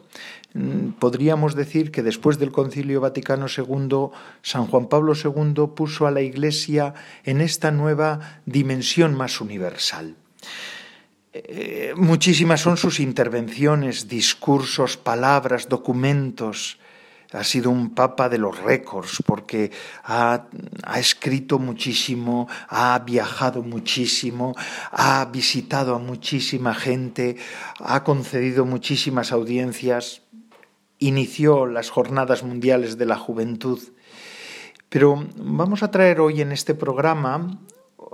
Mm, 0.53 0.91
podríamos 0.99 1.53
decir 1.53 1.91
que 1.91 2.01
después 2.01 2.39
del 2.39 2.51
Concilio 2.51 3.01
Vaticano 3.01 3.47
II, 3.47 4.07
San 4.41 4.67
Juan 4.67 4.87
Pablo 4.87 5.13
II 5.13 5.67
puso 5.75 6.07
a 6.07 6.11
la 6.11 6.21
Iglesia 6.21 6.93
en 7.23 7.41
esta 7.41 7.71
nueva 7.71 8.41
dimensión 8.45 9.15
más 9.15 9.41
universal. 9.41 10.15
Eh, 11.37 11.93
muchísimas 11.97 12.61
son 12.61 12.77
sus 12.77 13.01
intervenciones, 13.01 14.07
discursos, 14.07 14.95
palabras, 14.95 15.67
documentos. 15.67 16.79
Ha 17.33 17.43
sido 17.43 17.71
un 17.71 17.93
papa 17.93 18.29
de 18.29 18.37
los 18.37 18.57
récords 18.57 19.21
porque 19.25 19.69
ha, 20.05 20.45
escrito 20.95 21.59
muchísimo, 21.59 22.47
ha 22.69 22.97
viajado 22.99 23.63
muchísimo, 23.63 24.55
ha 24.93 25.25
visitado 25.25 25.95
a 25.95 25.99
muchísima 25.99 26.73
gente, 26.73 27.35
ha 27.79 28.05
concedido 28.05 28.63
muchísimas 28.63 29.33
audiencias, 29.33 30.21
inició 30.99 31.65
las 31.65 31.89
jornadas 31.89 32.43
mundiales 32.43 32.97
de 32.97 33.07
la 33.07 33.17
juventud. 33.17 33.81
Pero 34.87 35.27
vamos 35.35 35.83
a 35.83 35.91
traer 35.91 36.21
hoy 36.21 36.39
en 36.39 36.53
este 36.53 36.75
programa 36.75 37.59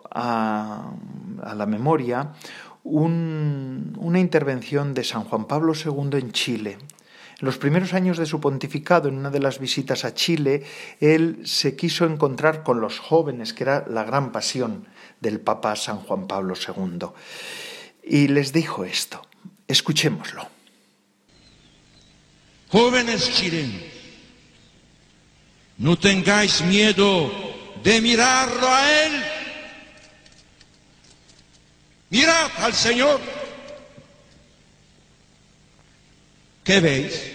a 0.09 0.95
la 1.55 1.65
memoria 1.67 2.33
una 2.83 4.19
intervención 4.19 4.93
de 4.93 5.03
San 5.03 5.23
Juan 5.23 5.45
Pablo 5.45 5.73
II 5.73 6.19
en 6.19 6.31
Chile. 6.31 6.77
En 7.41 7.45
los 7.45 7.57
primeros 7.57 7.93
años 7.93 8.17
de 8.17 8.27
su 8.27 8.39
pontificado, 8.39 9.09
en 9.09 9.17
una 9.17 9.31
de 9.31 9.39
las 9.39 9.59
visitas 9.59 10.05
a 10.05 10.13
Chile, 10.13 10.63
él 10.99 11.41
se 11.43 11.75
quiso 11.75 12.05
encontrar 12.05 12.61
con 12.61 12.81
los 12.81 12.99
jóvenes, 12.99 13.53
que 13.53 13.63
era 13.63 13.85
la 13.87 14.03
gran 14.03 14.31
pasión 14.31 14.87
del 15.19 15.39
Papa 15.39 15.75
San 15.75 15.97
Juan 15.97 16.27
Pablo 16.27 16.53
II. 16.55 17.07
Y 18.03 18.27
les 18.27 18.53
dijo 18.53 18.85
esto. 18.85 19.25
Escuchémoslo. 19.67 20.47
Jóvenes 22.69 23.29
chilenos, 23.33 23.81
no 25.77 25.97
tengáis 25.97 26.61
miedo 26.61 27.29
de 27.83 28.01
mirarlo 28.01 28.67
a 28.67 29.05
Él 29.05 29.40
Mirad 32.11 32.51
al 32.57 32.73
Señor. 32.73 33.21
¿Qué 36.61 36.79
veis? 36.81 37.31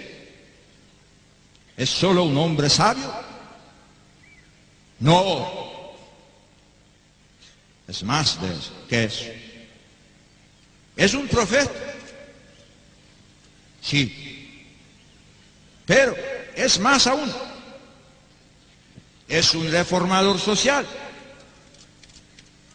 ¿Es 1.79 1.89
solo 1.89 2.25
un 2.25 2.37
hombre 2.37 2.69
sabio? 2.69 3.11
No. 5.01 5.95
Es 7.89 8.03
más 8.03 8.41
de 8.41 8.53
eso. 8.53 8.73
¿Qué 8.87 9.05
es? 9.05 9.33
¿Es 10.95 11.15
un 11.15 11.27
profeta? 11.27 11.73
Sí. 13.81 14.69
Pero 15.87 16.15
es 16.55 16.79
más 16.79 17.07
aún. 17.07 17.33
Es 19.27 19.55
un 19.55 19.71
reformador 19.73 20.39
social. 20.39 20.87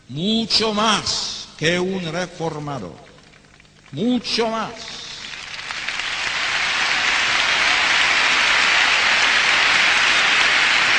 Mucho 0.10 0.74
más 0.74 1.40
que 1.61 1.79
un 1.79 2.11
reformador, 2.11 2.95
mucho 3.91 4.47
más. 4.49 4.71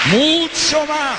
Mucho 0.06 0.86
más. 0.86 1.18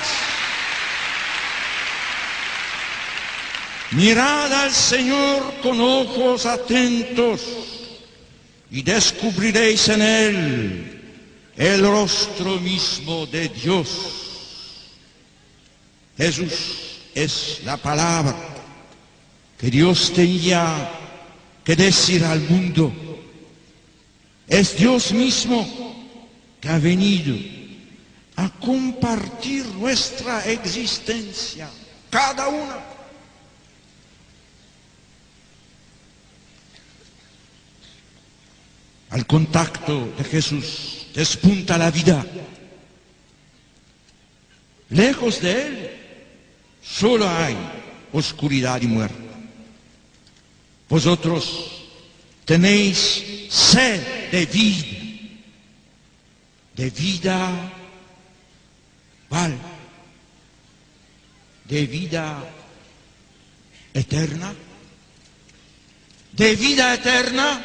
Mirad 3.90 4.50
al 4.50 4.72
Señor 4.72 5.52
con 5.62 5.78
ojos 5.78 6.46
atentos 6.46 7.42
y 8.70 8.80
descubriréis 8.80 9.90
en 9.90 10.00
Él 10.00 11.02
el 11.54 11.82
rostro 11.82 12.58
mismo 12.60 13.26
de 13.26 13.50
Dios. 13.50 14.88
Jesús 16.16 17.00
es 17.14 17.60
la 17.66 17.76
palabra 17.76 18.53
que 19.58 19.70
Dios 19.70 20.12
tenía 20.12 20.90
que 21.64 21.76
decir 21.76 22.24
al 22.24 22.40
mundo. 22.40 22.92
Es 24.46 24.76
Dios 24.76 25.12
mismo 25.12 25.66
que 26.60 26.68
ha 26.68 26.78
venido 26.78 27.34
a 28.36 28.50
compartir 28.50 29.64
nuestra 29.66 30.44
existencia, 30.44 31.70
cada 32.10 32.48
una. 32.48 32.78
Al 39.10 39.26
contacto 39.26 40.12
de 40.18 40.24
Jesús 40.24 41.06
despunta 41.14 41.78
la 41.78 41.90
vida. 41.90 42.26
Lejos 44.90 45.40
de 45.40 45.66
Él 45.66 45.90
solo 46.82 47.28
hay 47.28 47.56
oscuridad 48.12 48.82
y 48.82 48.86
muerte. 48.88 49.23
Vosotros 50.88 51.70
tenéis 52.44 53.24
sed 53.48 54.30
de 54.30 54.46
vida, 54.46 54.86
de 56.74 56.90
vida, 56.90 57.50
¿cuál? 59.28 59.56
De 61.64 61.86
vida 61.86 62.44
eterna, 63.94 64.52
de 66.32 66.56
vida 66.56 66.94
eterna, 66.94 67.64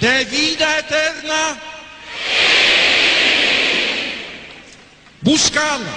de 0.00 0.24
vida 0.24 0.78
eterna. 0.78 1.60
Buscadla 5.20 5.92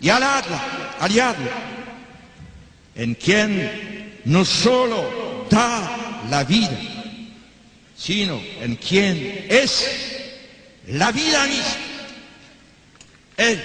y 0.00 0.10
aladla, 0.10 0.96
aliadla 1.00 1.81
en 2.94 3.14
quien 3.14 4.20
no 4.24 4.44
solo 4.44 5.46
da 5.50 6.24
la 6.30 6.44
vida, 6.44 6.78
sino 7.96 8.40
en 8.60 8.76
quien 8.76 9.46
es 9.48 9.86
la 10.88 11.12
vida 11.12 11.46
misma. 11.46 11.76
Él. 13.36 13.62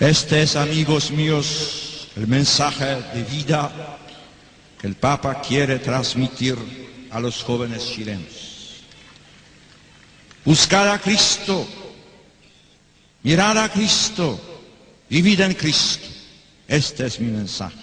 Este 0.00 0.42
es, 0.42 0.56
amigos 0.56 1.12
míos, 1.12 1.81
el 2.16 2.26
mensaje 2.26 3.02
de 3.14 3.22
vida 3.24 3.98
que 4.80 4.86
el 4.86 4.94
Papa 4.96 5.40
quiere 5.40 5.78
transmitir 5.78 6.56
a 7.10 7.20
los 7.20 7.42
jóvenes 7.42 7.86
chilenos. 7.86 8.82
Buscar 10.44 10.88
a 10.88 10.98
Cristo, 10.98 11.66
mirar 13.22 13.56
a 13.56 13.68
Cristo, 13.68 14.40
vivir 15.08 15.40
en 15.42 15.54
Cristo. 15.54 16.06
Este 16.66 17.06
es 17.06 17.20
mi 17.20 17.30
mensaje. 17.30 17.81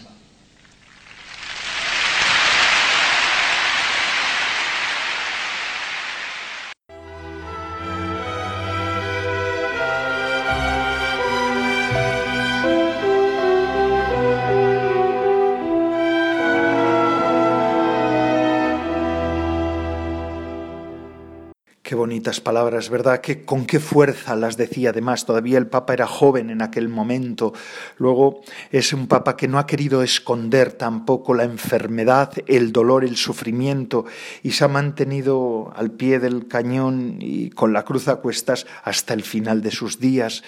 Palabras, 22.40 22.90
¿verdad? 22.90 23.22
Que 23.22 23.44
con 23.44 23.66
qué 23.66 23.80
fuerza 23.80 24.36
las 24.36 24.58
decía 24.58 24.92
además. 24.92 25.26
Todavía 25.26 25.58
el 25.58 25.68
Papa 25.68 25.94
era 25.94 26.06
joven 26.06 26.50
en 26.50 26.62
aquel 26.62 26.90
momento. 26.90 27.54
Luego 27.98 28.42
es 28.72 28.94
un 28.94 29.08
Papa 29.08 29.36
que 29.36 29.48
no 29.48 29.58
ha 29.58 29.66
querido 29.66 30.04
esconder 30.04 30.74
tampoco 30.74 31.34
la 31.34 31.44
enfermedad, 31.44 32.32
el 32.48 32.72
dolor, 32.72 33.04
el 33.04 33.18
sufrimiento 33.18 34.06
y 34.44 34.52
se 34.52 34.66
ha 34.66 34.68
mantenido 34.68 35.74
al 35.76 35.92
pie 35.92 36.20
del 36.20 36.48
cañón 36.48 37.18
y 37.20 37.50
con 37.50 37.74
la 37.74 37.84
cruz 37.84 38.08
a 38.08 38.18
cuestas 38.18 38.68
hasta 38.84 39.14
el 39.14 39.24
final 39.24 39.62
de 39.62 39.72
sus 39.72 40.00
días. 40.00 40.44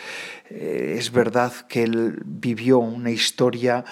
Eh, 0.49 0.95
es 0.97 1.11
verdad 1.11 1.51
que 1.67 1.83
él 1.83 2.21
vivió 2.25 2.79
una 2.79 3.11
historia 3.11 3.83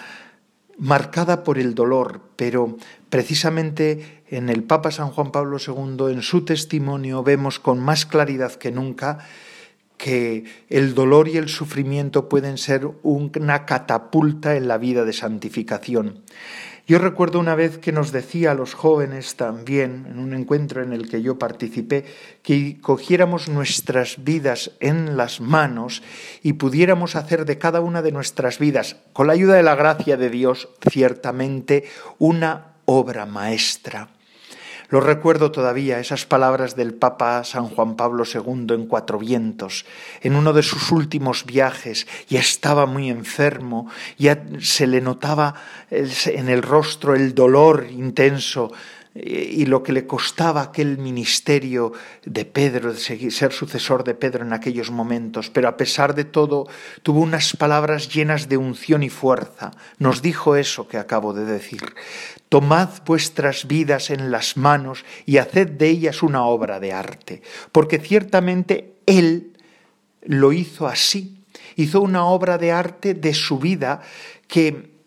marcada 0.80 1.44
por 1.44 1.60
el 1.60 1.76
dolor, 1.76 2.22
pero 2.36 2.78
precisamente 3.10 4.24
en 4.30 4.50
el 4.50 4.64
Papa 4.64 4.92
San 4.92 5.10
Juan 5.10 5.32
Pablo 5.32 5.58
II, 5.58 6.12
en 6.12 6.22
su 6.22 6.46
testimonio, 6.46 7.22
vemos 7.24 7.60
con 7.60 7.80
más 7.80 8.06
claridad 8.06 8.54
que 8.54 8.72
nunca 8.72 9.20
que 9.98 10.46
el 10.70 10.96
dolor 10.96 11.28
y 11.28 11.36
el 11.36 11.50
sufrimiento 11.50 12.30
pueden 12.30 12.58
ser 12.58 12.90
una 13.04 13.66
catapulta 13.66 14.56
en 14.56 14.70
la 14.70 14.78
vida 14.78 15.04
de 15.04 15.12
santificación. 15.12 16.24
Yo 16.90 16.98
recuerdo 16.98 17.40
una 17.40 17.54
vez 17.54 17.78
que 17.78 17.92
nos 17.92 18.12
decía 18.12 18.50
a 18.50 18.56
los 18.56 18.74
jóvenes 18.74 19.36
también, 19.36 20.08
en 20.10 20.18
un 20.18 20.34
encuentro 20.34 20.82
en 20.82 20.92
el 20.92 21.08
que 21.08 21.22
yo 21.22 21.38
participé, 21.38 22.04
que 22.42 22.82
cogiéramos 22.82 23.48
nuestras 23.48 24.24
vidas 24.24 24.72
en 24.80 25.16
las 25.16 25.40
manos 25.40 26.02
y 26.42 26.54
pudiéramos 26.54 27.16
hacer 27.16 27.46
de 27.46 27.60
cada 27.60 27.80
una 27.80 28.02
de 28.02 28.12
nuestras 28.12 28.58
vidas, 28.58 28.96
con 29.14 29.28
la 29.28 29.34
ayuda 29.34 29.54
de 29.54 29.62
la 29.62 29.76
gracia 29.76 30.18
de 30.18 30.32
Dios, 30.32 30.70
ciertamente 30.90 31.84
una 32.18 32.74
obra 32.86 33.28
maestra. 33.28 34.10
Lo 34.90 35.02
recuerdo 35.02 35.52
todavía, 35.52 36.00
esas 36.00 36.26
palabras 36.26 36.76
del 36.76 36.96
Papa 36.96 37.44
San 37.44 37.68
Juan 37.70 37.96
Pablo 37.96 38.24
II 38.26 38.74
en 38.74 38.88
Cuatro 38.88 39.20
Vientos, 39.20 39.86
en 40.22 40.36
uno 40.36 40.52
de 40.52 40.64
sus 40.64 40.92
últimos 40.92 41.46
viajes, 41.46 42.08
ya 42.28 42.40
estaba 42.40 42.88
muy 42.88 43.10
enfermo, 43.10 43.88
ya 44.18 44.44
se 44.60 44.88
le 44.88 45.00
notaba 45.02 45.54
en 45.92 46.50
el 46.50 46.64
rostro 46.64 47.14
el 47.14 47.36
dolor 47.36 47.86
intenso 47.92 48.72
y 49.16 49.66
lo 49.66 49.82
que 49.82 49.92
le 49.92 50.06
costaba 50.06 50.62
aquel 50.62 51.00
ministerio 51.00 51.94
de 52.26 52.46
Pedro, 52.46 52.94
de 52.94 53.00
ser 53.32 53.52
sucesor 53.52 54.04
de 54.04 54.14
Pedro 54.14 54.46
en 54.46 54.54
aquellos 54.54 54.92
momentos, 54.92 55.50
pero 55.50 55.68
a 55.68 55.78
pesar 55.78 56.14
de 56.14 56.26
todo 56.26 56.68
tuvo 57.02 57.22
unas 57.22 57.56
palabras 57.58 58.14
llenas 58.14 58.50
de 58.50 58.58
unción 58.58 59.02
y 59.02 59.10
fuerza. 59.10 59.72
Nos 59.98 60.22
dijo 60.22 60.56
eso 60.56 60.88
que 60.88 60.98
acabo 60.98 61.34
de 61.34 61.46
decir. 61.46 61.96
Tomad 62.50 62.90
vuestras 63.06 63.68
vidas 63.68 64.12
en 64.12 64.32
las 64.32 64.58
manos 64.58 65.04
y 65.26 65.38
haced 65.38 65.70
de 65.70 65.90
ellas 65.90 66.22
una 66.22 66.46
obra 66.46 66.80
de 66.80 66.94
arte, 66.94 67.42
porque 67.72 67.98
ciertamente 68.00 68.94
Él 69.08 69.58
lo 70.22 70.54
hizo 70.54 70.88
así, 70.88 71.44
hizo 71.76 72.02
una 72.02 72.26
obra 72.26 72.58
de 72.58 72.72
arte 72.72 73.16
de 73.16 73.34
su 73.34 73.58
vida 73.58 74.02
que 74.48 74.99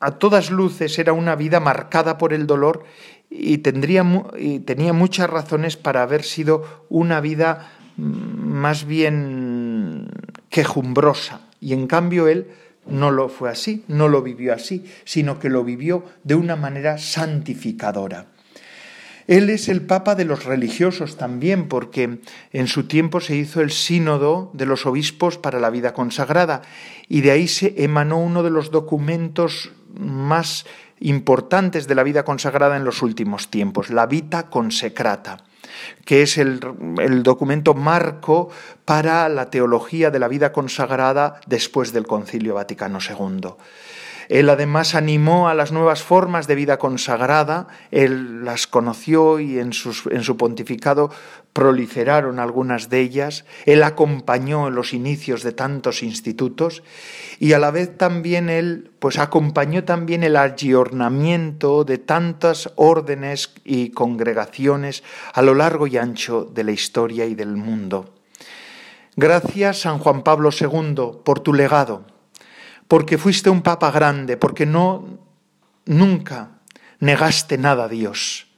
a 0.00 0.12
todas 0.12 0.50
luces 0.50 0.98
era 0.98 1.12
una 1.12 1.36
vida 1.36 1.60
marcada 1.60 2.18
por 2.18 2.32
el 2.32 2.46
dolor 2.46 2.84
y, 3.28 3.58
tendría, 3.58 4.04
tenía 4.64 4.92
muchas 4.92 5.30
razones 5.30 5.76
para 5.76 6.02
haber 6.02 6.24
sido 6.24 6.86
una 6.88 7.20
vida 7.20 7.70
mm, 7.96 8.02
más 8.02 8.86
bien 8.86 10.08
quejumbrosa. 10.48 11.42
Y 11.60 11.74
en 11.74 11.86
cambio 11.86 12.26
él 12.26 12.48
no 12.86 13.10
lo 13.10 13.28
fue 13.28 13.50
así, 13.50 13.84
no 13.88 14.08
lo 14.08 14.22
vivió 14.22 14.54
así, 14.54 14.84
sino 15.04 15.38
que 15.38 15.50
lo 15.50 15.62
vivió 15.62 16.04
de 16.24 16.34
una 16.34 16.56
manera 16.56 16.98
santificadora. 16.98 18.26
Él 19.30 19.48
es 19.48 19.68
el 19.68 19.82
Papa 19.82 20.16
de 20.16 20.24
los 20.24 20.44
religiosos 20.44 21.16
también, 21.16 21.68
porque 21.68 22.18
en 22.52 22.66
su 22.66 22.88
tiempo 22.88 23.20
se 23.20 23.36
hizo 23.36 23.60
el 23.60 23.70
sínodo 23.70 24.50
de 24.54 24.66
los 24.66 24.86
obispos 24.86 25.38
para 25.38 25.60
la 25.60 25.70
vida 25.70 25.94
consagrada 25.94 26.62
y 27.06 27.20
de 27.20 27.30
ahí 27.30 27.46
se 27.46 27.84
emanó 27.84 28.18
uno 28.18 28.42
de 28.42 28.50
los 28.50 28.72
documentos 28.72 29.70
más 29.94 30.66
importantes 30.98 31.86
de 31.86 31.94
la 31.94 32.02
vida 32.02 32.24
consagrada 32.24 32.76
en 32.76 32.84
los 32.84 33.02
últimos 33.02 33.52
tiempos, 33.52 33.90
la 33.90 34.06
Vita 34.06 34.50
Consecrata 34.50 35.44
que 36.04 36.22
es 36.22 36.36
el, 36.36 36.60
documento 37.22 37.74
marco 37.74 38.50
para 38.84 39.28
la 39.28 39.50
teología 39.50 40.10
de 40.10 40.18
la 40.18 40.26
vida 40.26 40.52
consagrada 40.52 41.40
después 41.46 41.92
del 41.92 42.06
Concilio 42.06 42.54
Vaticano 42.54 42.98
II. 42.98 43.50
Él 44.30 44.48
además 44.48 44.94
animó 44.94 45.48
a 45.48 45.54
las 45.54 45.72
nuevas 45.72 46.04
formas 46.04 46.46
de 46.46 46.54
vida 46.54 46.78
consagrada, 46.78 47.66
él 47.90 48.44
las 48.44 48.68
conoció 48.68 49.40
y 49.40 49.58
en, 49.58 49.72
su 49.72 50.36
pontificado 50.36 51.10
proliferaron 51.52 52.38
algunas 52.38 52.88
de 52.88 53.00
ellas, 53.00 53.44
él 53.66 53.82
acompañó 53.82 54.70
los 54.70 54.94
inicios 54.94 55.42
de 55.42 55.50
tantos 55.50 56.04
institutos. 56.04 56.84
Y 57.40 57.54
a 57.54 57.58
la 57.58 57.72
vez 57.72 57.98
también 57.98 58.48
él 58.50 58.92
pues 59.00 59.18
acompañó 59.18 59.82
también 59.82 60.22
el 60.22 60.36
agiornamiento 60.36 61.82
de 61.82 61.98
tantas 61.98 62.70
órdenes 62.76 63.52
y 63.64 63.90
congregaciones 63.90 65.02
a 65.34 65.42
lo 65.42 65.56
largo 65.56 65.88
y 65.88 65.96
ancho 65.96 66.44
de 66.44 66.62
la 66.62 66.70
historia 66.70 67.26
y 67.26 67.34
del 67.34 67.56
mundo. 67.56 68.14
Gracias 69.16 69.80
San 69.80 69.98
Juan 69.98 70.22
Pablo 70.22 70.50
II 70.56 71.18
por 71.24 71.40
tu 71.40 71.52
legado 71.52 72.19
porque 72.90 73.18
fuiste 73.18 73.48
un 73.50 73.62
papa 73.62 73.92
grande, 73.92 74.36
porque 74.36 74.66
no 74.66 75.20
nunca 75.86 76.58
negaste 76.98 77.56
nada 77.56 77.84
a 77.84 77.88
Dios. 77.88 78.48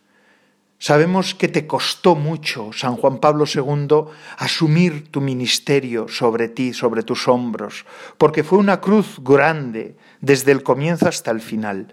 Sabemos 0.78 1.34
que 1.34 1.48
te 1.48 1.66
costó 1.66 2.14
mucho, 2.14 2.72
San 2.72 2.96
Juan 2.96 3.18
Pablo 3.18 3.44
II, 3.44 4.10
asumir 4.38 5.12
tu 5.12 5.20
ministerio 5.20 6.08
sobre 6.08 6.48
ti, 6.48 6.72
sobre 6.72 7.02
tus 7.02 7.28
hombros, 7.28 7.84
porque 8.16 8.42
fue 8.42 8.58
una 8.58 8.80
cruz 8.80 9.20
grande 9.20 9.96
desde 10.22 10.52
el 10.52 10.62
comienzo 10.62 11.08
hasta 11.08 11.30
el 11.30 11.42
final, 11.42 11.92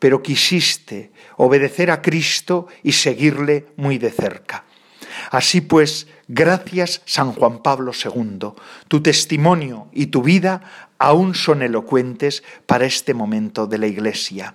pero 0.00 0.24
quisiste 0.24 1.12
obedecer 1.36 1.92
a 1.92 2.02
Cristo 2.02 2.66
y 2.82 2.92
seguirle 2.92 3.68
muy 3.76 3.98
de 3.98 4.10
cerca. 4.10 4.64
Así 5.30 5.60
pues, 5.60 6.08
gracias 6.28 7.02
San 7.04 7.32
Juan 7.32 7.62
Pablo 7.62 7.92
II, 7.92 8.50
tu 8.88 9.02
testimonio 9.02 9.88
y 9.92 10.06
tu 10.06 10.22
vida 10.22 10.85
aún 10.98 11.34
son 11.34 11.62
elocuentes 11.62 12.42
para 12.66 12.86
este 12.86 13.14
momento 13.14 13.66
de 13.66 13.78
la 13.78 13.86
Iglesia. 13.86 14.54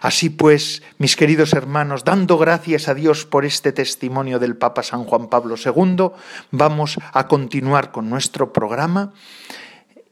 Así 0.00 0.30
pues, 0.30 0.82
mis 0.98 1.16
queridos 1.16 1.52
hermanos, 1.54 2.04
dando 2.04 2.38
gracias 2.38 2.88
a 2.88 2.94
Dios 2.94 3.24
por 3.24 3.44
este 3.44 3.72
testimonio 3.72 4.38
del 4.38 4.56
Papa 4.56 4.82
San 4.82 5.04
Juan 5.04 5.28
Pablo 5.28 5.56
II, 5.56 6.10
vamos 6.50 6.98
a 7.12 7.26
continuar 7.26 7.90
con 7.90 8.10
nuestro 8.10 8.52
programa 8.52 9.12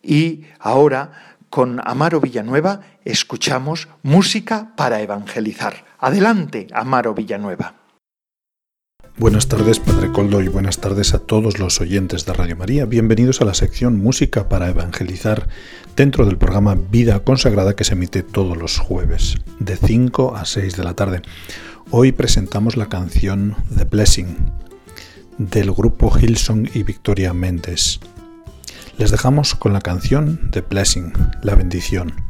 y 0.02 0.44
ahora 0.58 1.36
con 1.50 1.80
Amaro 1.84 2.20
Villanueva 2.20 2.80
escuchamos 3.04 3.88
música 4.02 4.72
para 4.76 5.00
evangelizar. 5.00 5.84
Adelante, 5.98 6.68
Amaro 6.72 7.12
Villanueva. 7.12 7.79
Buenas 9.18 9.48
tardes, 9.48 9.78
Padre 9.80 10.12
Coldo, 10.12 10.40
y 10.40 10.48
buenas 10.48 10.78
tardes 10.78 11.12
a 11.12 11.18
todos 11.18 11.58
los 11.58 11.80
oyentes 11.80 12.24
de 12.24 12.32
Radio 12.32 12.56
María. 12.56 12.86
Bienvenidos 12.86 13.40
a 13.40 13.44
la 13.44 13.54
sección 13.54 13.98
Música 13.98 14.48
para 14.48 14.68
Evangelizar 14.68 15.48
dentro 15.94 16.24
del 16.24 16.38
programa 16.38 16.74
Vida 16.74 17.20
Consagrada 17.20 17.76
que 17.76 17.84
se 17.84 17.92
emite 17.92 18.22
todos 18.22 18.56
los 18.56 18.78
jueves, 18.78 19.36
de 19.58 19.76
5 19.76 20.36
a 20.36 20.44
6 20.44 20.76
de 20.76 20.84
la 20.84 20.94
tarde. 20.94 21.22
Hoy 21.90 22.12
presentamos 22.12 22.76
la 22.76 22.88
canción 22.88 23.56
The 23.76 23.84
Blessing 23.84 24.36
del 25.36 25.72
grupo 25.72 26.12
Hilson 26.18 26.70
y 26.72 26.82
Victoria 26.82 27.34
Méndez. 27.34 28.00
Les 28.96 29.10
dejamos 29.10 29.54
con 29.54 29.72
la 29.72 29.80
canción 29.80 30.50
The 30.50 30.62
Blessing, 30.62 31.12
la 31.42 31.54
bendición. 31.54 32.29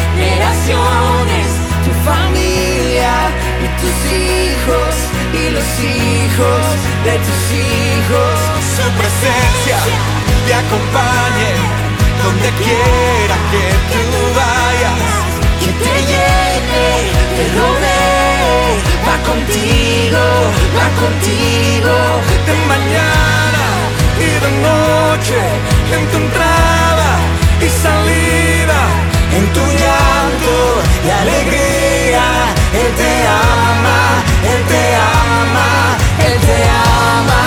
tu 1.85 1.91
familia 2.09 3.13
y 3.63 3.67
tus 3.81 3.97
hijos 4.11 4.93
y 5.33 5.49
los 5.49 5.69
hijos 5.79 6.63
de 7.05 7.13
tus 7.25 7.41
hijos 7.57 8.35
su 8.75 8.85
presencia 8.99 9.77
te 10.45 10.53
acompañe 10.53 11.91
donde 12.23 12.49
quiera 12.63 13.35
que 13.51 13.65
tú 13.91 14.03
vayas. 14.35 15.31
que 15.59 15.71
te 15.83 15.95
llene, 16.09 16.87
te 17.35 17.43
rodee, 17.57 18.71
va 19.07 19.15
contigo, 19.29 20.23
va 20.77 20.87
contigo. 21.03 21.95
de 22.47 22.53
mañana 22.73 23.63
y 24.19 24.29
de 24.43 24.51
noche, 24.67 25.39
en 25.95 26.03
tu 26.11 26.17
entrada 26.17 27.11
y 27.65 27.69
salida, 27.85 28.79
En 29.33 29.53
tu 29.53 29.61
llanto 29.61 30.81
y 31.05 31.09
alegría, 31.09 32.25
Él 32.73 32.91
te 32.95 33.13
ama, 33.27 34.23
Él 34.51 34.61
te 34.71 34.83
ama, 34.95 35.97
Él 36.27 36.39
te 36.47 36.57
ama, 36.69 37.43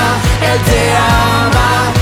Él 0.50 0.60
te 0.62 0.80
ama, 0.96 1.92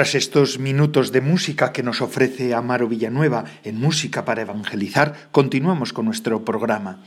Tras 0.00 0.14
estos 0.14 0.58
minutos 0.58 1.12
de 1.12 1.20
música 1.20 1.74
que 1.74 1.82
nos 1.82 2.00
ofrece 2.00 2.54
Amaro 2.54 2.88
Villanueva 2.88 3.44
en 3.64 3.78
Música 3.78 4.24
para 4.24 4.40
Evangelizar, 4.40 5.28
continuamos 5.30 5.92
con 5.92 6.06
nuestro 6.06 6.42
programa. 6.42 7.04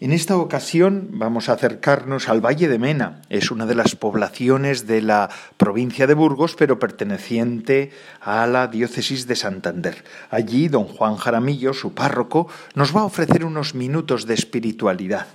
En 0.00 0.10
esta 0.10 0.38
ocasión 0.38 1.10
vamos 1.12 1.50
a 1.50 1.52
acercarnos 1.52 2.30
al 2.30 2.40
Valle 2.40 2.66
de 2.68 2.78
Mena. 2.78 3.20
Es 3.28 3.50
una 3.50 3.66
de 3.66 3.74
las 3.74 3.94
poblaciones 3.94 4.86
de 4.86 5.02
la 5.02 5.28
provincia 5.58 6.06
de 6.06 6.14
Burgos, 6.14 6.56
pero 6.56 6.78
perteneciente 6.78 7.90
a 8.22 8.46
la 8.46 8.68
diócesis 8.68 9.26
de 9.26 9.36
Santander. 9.36 10.02
Allí, 10.30 10.68
don 10.68 10.84
Juan 10.84 11.16
Jaramillo, 11.16 11.74
su 11.74 11.92
párroco, 11.92 12.48
nos 12.74 12.96
va 12.96 13.02
a 13.02 13.04
ofrecer 13.04 13.44
unos 13.44 13.74
minutos 13.74 14.24
de 14.24 14.32
espiritualidad. 14.32 15.26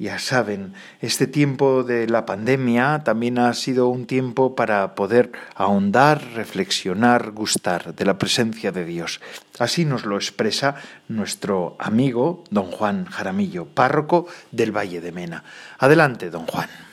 Ya 0.00 0.20
saben, 0.20 0.74
este 1.00 1.26
tiempo 1.26 1.82
de 1.82 2.06
la 2.06 2.24
pandemia 2.24 3.02
también 3.04 3.36
ha 3.40 3.52
sido 3.52 3.88
un 3.88 4.06
tiempo 4.06 4.54
para 4.54 4.94
poder 4.94 5.32
ahondar, 5.56 6.22
reflexionar, 6.34 7.32
gustar 7.32 7.96
de 7.96 8.04
la 8.04 8.16
presencia 8.16 8.70
de 8.70 8.84
Dios. 8.84 9.20
Así 9.58 9.84
nos 9.84 10.04
lo 10.04 10.14
expresa 10.14 10.76
nuestro 11.08 11.76
amigo 11.80 12.44
don 12.50 12.70
Juan 12.70 13.06
Jaramillo, 13.06 13.66
párroco 13.66 14.28
del 14.52 14.70
Valle 14.70 15.00
de 15.00 15.10
Mena. 15.10 15.42
Adelante, 15.80 16.30
don 16.30 16.46
Juan. 16.46 16.87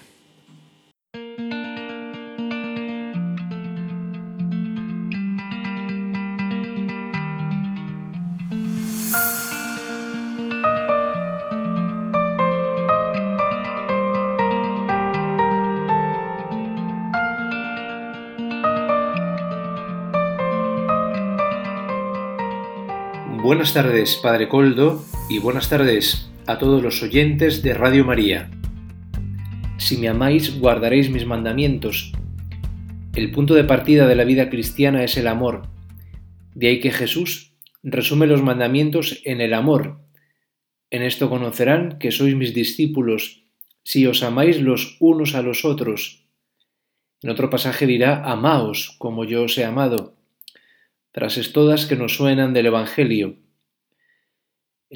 Buenas 23.66 23.84
tardes, 23.84 24.20
Padre 24.22 24.48
Coldo, 24.48 25.04
y 25.28 25.40
buenas 25.40 25.70
tardes 25.70 26.30
a 26.46 26.60
todos 26.60 26.84
los 26.84 27.02
oyentes 27.02 27.64
de 27.64 27.74
Radio 27.74 28.06
María. 28.06 28.52
Si 29.80 29.98
me 29.98 30.08
amáis, 30.08 30.60
guardaréis 30.60 31.10
mis 31.10 31.26
mandamientos. 31.26 32.12
El 33.16 33.32
punto 33.32 33.56
de 33.56 33.64
partida 33.64 34.06
de 34.06 34.14
la 34.14 34.24
vida 34.24 34.52
cristiana 34.52 35.04
es 35.04 35.18
el 35.18 35.28
amor. 35.28 35.64
De 36.54 36.68
ahí 36.68 36.80
que 36.80 36.92
Jesús 36.92 37.56
resume 37.82 38.28
los 38.28 38.44
mandamientos 38.44 39.20
en 39.26 39.42
el 39.42 39.56
amor. 39.56 40.00
En 40.92 41.02
esto 41.02 41.28
conocerán 41.28 41.98
que 41.98 42.12
sois 42.12 42.36
mis 42.36 42.54
discípulos, 42.54 43.46
si 43.82 44.06
os 44.06 44.22
amáis 44.22 44.62
los 44.62 44.96
unos 45.00 45.34
a 45.34 45.42
los 45.42 45.66
otros. 45.66 46.28
En 47.24 47.32
otro 47.32 47.50
pasaje 47.50 47.88
dirá, 47.88 48.24
amaos 48.32 48.96
como 49.00 49.26
yo 49.26 49.42
os 49.42 49.58
he 49.58 49.66
amado 49.66 50.16
frases 51.16 51.54
todas 51.54 51.86
que 51.86 51.96
nos 51.96 52.14
suenan 52.14 52.52
del 52.52 52.66
Evangelio. 52.66 53.38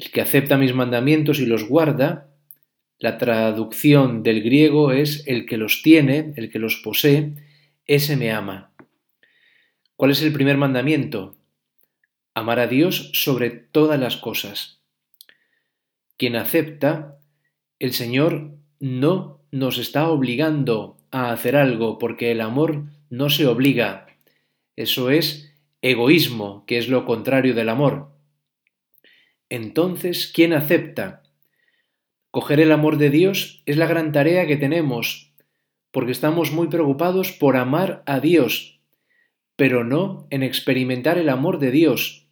El 0.00 0.10
que 0.10 0.22
acepta 0.22 0.56
mis 0.56 0.74
mandamientos 0.74 1.40
y 1.40 1.46
los 1.46 1.68
guarda, 1.68 2.30
la 2.98 3.18
traducción 3.18 4.22
del 4.22 4.42
griego 4.42 4.92
es 4.92 5.22
el 5.26 5.44
que 5.44 5.58
los 5.58 5.82
tiene, 5.82 6.32
el 6.36 6.50
que 6.50 6.58
los 6.58 6.76
posee, 6.76 7.34
ese 7.84 8.16
me 8.16 8.32
ama. 8.32 8.72
¿Cuál 9.96 10.12
es 10.12 10.22
el 10.22 10.32
primer 10.32 10.56
mandamiento? 10.56 11.36
Amar 12.32 12.60
a 12.60 12.66
Dios 12.66 13.10
sobre 13.12 13.50
todas 13.50 14.00
las 14.00 14.16
cosas. 14.16 14.80
Quien 16.16 16.34
acepta, 16.34 17.18
el 17.78 17.92
Señor 17.92 18.54
no 18.78 19.42
nos 19.50 19.76
está 19.76 20.08
obligando 20.08 20.96
a 21.10 21.30
hacer 21.30 21.56
algo, 21.56 21.98
porque 21.98 22.30
el 22.30 22.40
amor 22.40 22.84
no 23.10 23.28
se 23.28 23.46
obliga. 23.46 24.06
Eso 24.76 25.10
es 25.10 25.54
egoísmo, 25.82 26.64
que 26.64 26.78
es 26.78 26.88
lo 26.88 27.04
contrario 27.04 27.54
del 27.54 27.68
amor. 27.68 28.09
Entonces, 29.50 30.30
¿quién 30.32 30.52
acepta? 30.52 31.24
Coger 32.30 32.60
el 32.60 32.70
amor 32.70 32.96
de 32.96 33.10
Dios 33.10 33.62
es 33.66 33.76
la 33.76 33.86
gran 33.86 34.12
tarea 34.12 34.46
que 34.46 34.56
tenemos, 34.56 35.34
porque 35.90 36.12
estamos 36.12 36.52
muy 36.52 36.68
preocupados 36.68 37.32
por 37.32 37.56
amar 37.56 38.04
a 38.06 38.20
Dios, 38.20 38.80
pero 39.56 39.82
no 39.82 40.28
en 40.30 40.44
experimentar 40.44 41.18
el 41.18 41.28
amor 41.28 41.58
de 41.58 41.72
Dios. 41.72 42.28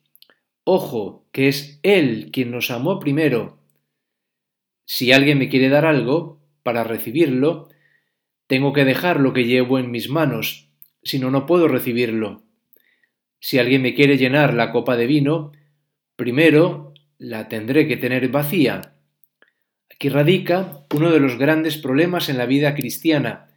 Ojo, 0.63 1.27
que 1.33 1.49
es 1.49 1.81
Él 1.83 2.31
quien 2.33 2.53
nos 2.53 2.71
amó 2.71 3.01
primero. 3.01 3.59
Si 4.85 5.13
alguien 5.13 5.39
me 5.39 5.49
quiere 5.49 5.69
dar 5.69 5.85
algo, 5.85 6.39
para 6.63 6.85
recibirlo, 6.85 7.69
tengo 8.47 8.73
que 8.73 8.85
dejar 8.85 9.21
lo 9.21 9.33
que 9.33 9.45
llevo 9.45 9.79
en 9.79 9.91
mis 9.91 10.09
manos, 10.09 10.71
si 11.03 11.19
no, 11.19 11.31
no 11.31 11.47
puedo 11.47 11.67
recibirlo. 11.67 12.45
Si 13.41 13.59
alguien 13.59 13.83
me 13.83 13.95
quiere 13.95 14.17
llenar 14.17 14.55
la 14.55 14.71
copa 14.71 14.97
de 14.97 15.07
vino, 15.07 15.53
primero 16.15 16.88
la 17.19 17.49
tendré 17.49 17.89
que 17.89 17.97
tener 17.97 18.29
vacía. 18.29 18.95
Aquí 19.91 20.09
radica 20.09 20.87
uno 20.95 21.11
de 21.11 21.21
los 21.21 21.37
grandes 21.37 21.77
problemas 21.77 22.29
en 22.29 22.39
la 22.39 22.47
vida 22.47 22.75
cristiana, 22.75 23.49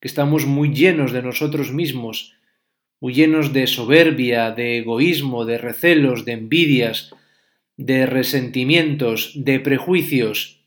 que 0.00 0.08
estamos 0.08 0.46
muy 0.46 0.72
llenos 0.72 1.12
de 1.12 1.22
nosotros 1.22 1.72
mismos, 1.72 2.36
muy 3.00 3.12
llenos 3.14 3.52
de 3.52 3.66
soberbia, 3.66 4.52
de 4.52 4.78
egoísmo, 4.78 5.44
de 5.44 5.58
recelos, 5.58 6.24
de 6.24 6.32
envidias, 6.32 7.14
de 7.76 8.06
resentimientos, 8.06 9.32
de 9.34 9.58
prejuicios. 9.58 10.60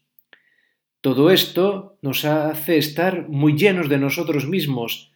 Todo 0.99 1.31
esto 1.31 1.97
nos 2.01 2.25
hace 2.25 2.77
estar 2.77 3.29
muy 3.29 3.55
llenos 3.55 3.87
de 3.87 3.99
nosotros 3.99 4.47
mismos 4.47 5.11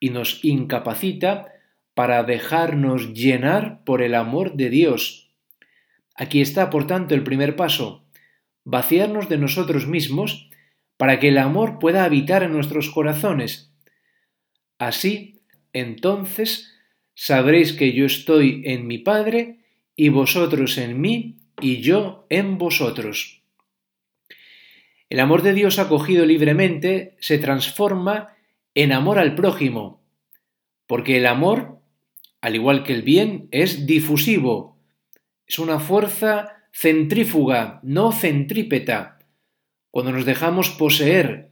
y 0.00 0.10
nos 0.10 0.44
incapacita 0.44 1.52
para 1.94 2.22
dejarnos 2.24 3.12
llenar 3.12 3.84
por 3.84 4.02
el 4.02 4.14
amor 4.14 4.54
de 4.54 4.70
Dios. 4.70 5.25
Aquí 6.16 6.40
está, 6.40 6.70
por 6.70 6.86
tanto, 6.86 7.14
el 7.14 7.22
primer 7.22 7.56
paso, 7.56 8.04
vaciarnos 8.64 9.28
de 9.28 9.38
nosotros 9.38 9.86
mismos 9.86 10.50
para 10.96 11.20
que 11.20 11.28
el 11.28 11.38
amor 11.38 11.78
pueda 11.78 12.04
habitar 12.04 12.42
en 12.42 12.52
nuestros 12.52 12.90
corazones. 12.90 13.72
Así, 14.78 15.40
entonces, 15.72 16.72
sabréis 17.14 17.72
que 17.72 17.92
yo 17.92 18.06
estoy 18.06 18.62
en 18.64 18.86
mi 18.86 18.98
Padre 18.98 19.60
y 19.94 20.08
vosotros 20.08 20.78
en 20.78 21.00
mí 21.00 21.36
y 21.60 21.80
yo 21.80 22.26
en 22.30 22.58
vosotros. 22.58 23.42
El 25.08 25.20
amor 25.20 25.42
de 25.42 25.54
Dios 25.54 25.78
acogido 25.78 26.26
libremente 26.26 27.16
se 27.20 27.38
transforma 27.38 28.34
en 28.74 28.92
amor 28.92 29.18
al 29.18 29.34
prójimo, 29.34 30.02
porque 30.86 31.18
el 31.18 31.26
amor 31.26 31.76
al 32.46 32.54
igual 32.54 32.84
que 32.84 32.92
el 32.92 33.02
bien, 33.02 33.48
es 33.50 33.86
difusivo, 33.86 34.75
es 35.46 35.58
una 35.58 35.78
fuerza 35.78 36.64
centrífuga, 36.72 37.80
no 37.82 38.12
centrípeta. 38.12 39.18
Cuando 39.90 40.12
nos 40.12 40.24
dejamos 40.24 40.70
poseer 40.70 41.50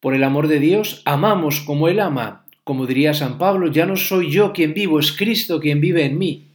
por 0.00 0.14
el 0.14 0.24
amor 0.24 0.48
de 0.48 0.58
Dios, 0.58 1.02
amamos 1.04 1.60
como 1.60 1.88
Él 1.88 2.00
ama. 2.00 2.46
Como 2.64 2.86
diría 2.86 3.14
San 3.14 3.38
Pablo, 3.38 3.70
ya 3.70 3.86
no 3.86 3.96
soy 3.96 4.30
yo 4.30 4.52
quien 4.52 4.74
vivo, 4.74 4.98
es 4.98 5.12
Cristo 5.12 5.60
quien 5.60 5.80
vive 5.80 6.04
en 6.04 6.18
mí. 6.18 6.52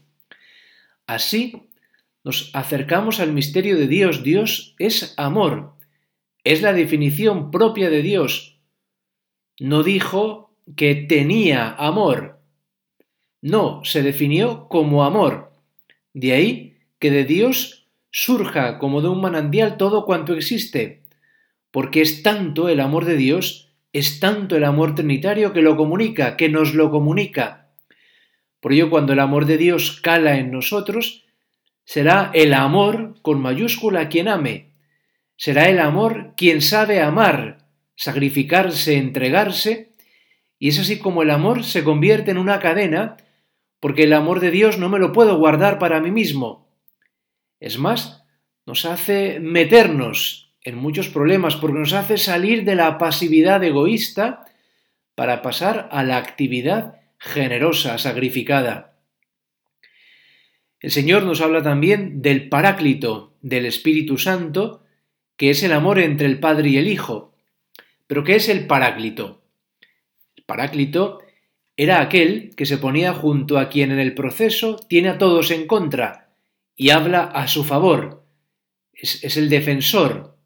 Así 1.08 1.69
nos 2.24 2.52
acercamos 2.54 3.19
al 3.19 3.34
misterio 3.34 3.78
de 3.78 3.88
Dios. 3.88 4.24
Dios 4.24 4.76
es 4.78 5.13
amor. 5.17 5.74
Es 6.43 6.62
la 6.62 6.74
definición 6.74 7.52
propia 7.52 7.89
de 7.89 8.02
Dios. 8.02 8.60
No 9.60 9.84
dijo 9.84 10.56
que 10.76 10.96
tenía 10.96 11.69
amor, 11.72 12.34
no, 13.43 13.84
se 13.84 14.02
definió 14.02 14.69
como 14.69 15.04
amor. 15.04 15.52
De 16.13 16.32
ahí 16.32 16.72
que 17.03 17.11
de 17.11 17.25
Dios 17.25 17.89
surja 18.11 18.79
como 18.79 19.01
de 19.01 19.09
un 19.09 19.19
manantial 19.19 19.75
todo 19.75 20.05
cuanto 20.05 20.33
existe, 20.35 21.01
porque 21.69 21.99
es 21.99 22.23
tanto 22.23 22.69
el 22.69 22.79
amor 22.79 23.03
de 23.03 23.17
Dios, 23.17 23.73
es 23.91 24.21
tanto 24.21 24.55
el 24.55 24.63
amor 24.63 24.95
trinitario 24.95 25.51
que 25.51 25.61
lo 25.61 25.75
comunica, 25.75 26.37
que 26.37 26.47
nos 26.47 26.73
lo 26.73 26.91
comunica. 26.91 27.67
Por 28.61 28.71
ello, 28.71 28.89
cuando 28.89 29.11
el 29.11 29.19
amor 29.19 29.47
de 29.47 29.57
Dios 29.57 29.99
cala 29.99 30.37
en 30.37 30.49
nosotros, 30.51 31.25
será 31.83 32.31
el 32.33 32.53
amor 32.53 33.15
con 33.21 33.41
mayúscula 33.41 34.07
quien 34.07 34.29
ame, 34.29 34.69
será 35.35 35.67
el 35.67 35.79
amor 35.79 36.31
quien 36.37 36.61
sabe 36.61 37.01
amar, 37.01 37.67
sacrificarse, 37.97 38.95
entregarse, 38.95 39.91
y 40.57 40.69
es 40.69 40.79
así 40.79 40.99
como 40.99 41.23
el 41.23 41.31
amor 41.31 41.65
se 41.65 41.83
convierte 41.83 42.31
en 42.31 42.37
una 42.37 42.61
cadena 42.61 43.17
porque 43.81 44.03
el 44.03 44.13
amor 44.13 44.39
de 44.39 44.51
Dios 44.51 44.77
no 44.77 44.87
me 44.87 44.99
lo 44.99 45.11
puedo 45.11 45.37
guardar 45.37 45.79
para 45.79 45.99
mí 45.99 46.09
mismo. 46.09 46.62
Es 47.63 47.78
más, 47.78 48.26
nos 48.65 48.84
hace 48.84 49.39
meternos 49.39 50.52
en 50.63 50.76
muchos 50.76 51.08
problemas 51.08 51.56
porque 51.56 51.80
nos 51.80 51.93
hace 51.93 52.17
salir 52.17 52.65
de 52.65 52.76
la 52.76 52.97
pasividad 52.97 53.63
egoísta 53.63 54.43
para 55.15 55.41
pasar 55.41 55.88
a 55.93 56.04
la 56.04 56.17
actividad 56.17 56.95
generosa, 57.17 57.97
sacrificada. 57.99 58.97
El 60.82 60.91
Señor 60.91 61.23
nos 61.23 61.39
habla 61.39 61.63
también 61.63 62.21
del 62.21 62.49
Paráclito, 62.49 63.34
del 63.41 63.65
Espíritu 63.65 64.17
Santo, 64.17 64.84
que 65.38 65.49
es 65.49 65.63
el 65.63 65.71
amor 65.71 65.99
entre 65.99 66.28
el 66.28 66.41
Padre 66.41 66.71
y 66.71 66.78
el 66.78 66.89
Hijo. 66.89 67.34
Pero 68.08 68.26
¿qué 68.26 68.36
es 68.36 68.49
el 68.49 68.67
Paráclito? 68.67 69.41
El 70.36 70.43
Paráclito 70.43 71.21
Era 71.78 72.02
aquel 72.02 72.54
que 72.58 72.65
se 72.65 72.78
ponía 72.78 73.13
junto 73.13 73.58
a 73.58 73.69
quien 73.69 73.93
en 73.93 73.99
el 73.99 74.13
proceso 74.13 74.76
tiene 74.89 75.08
a 75.08 75.17
todos 75.17 75.49
en 75.49 75.65
contra 75.65 76.22
y 76.75 76.89
habla 76.89 77.23
a 77.23 77.47
su 77.47 77.63
favor. 77.63 78.25
Es, 78.93 79.38
el 79.38 79.49
defensor, 79.49 80.38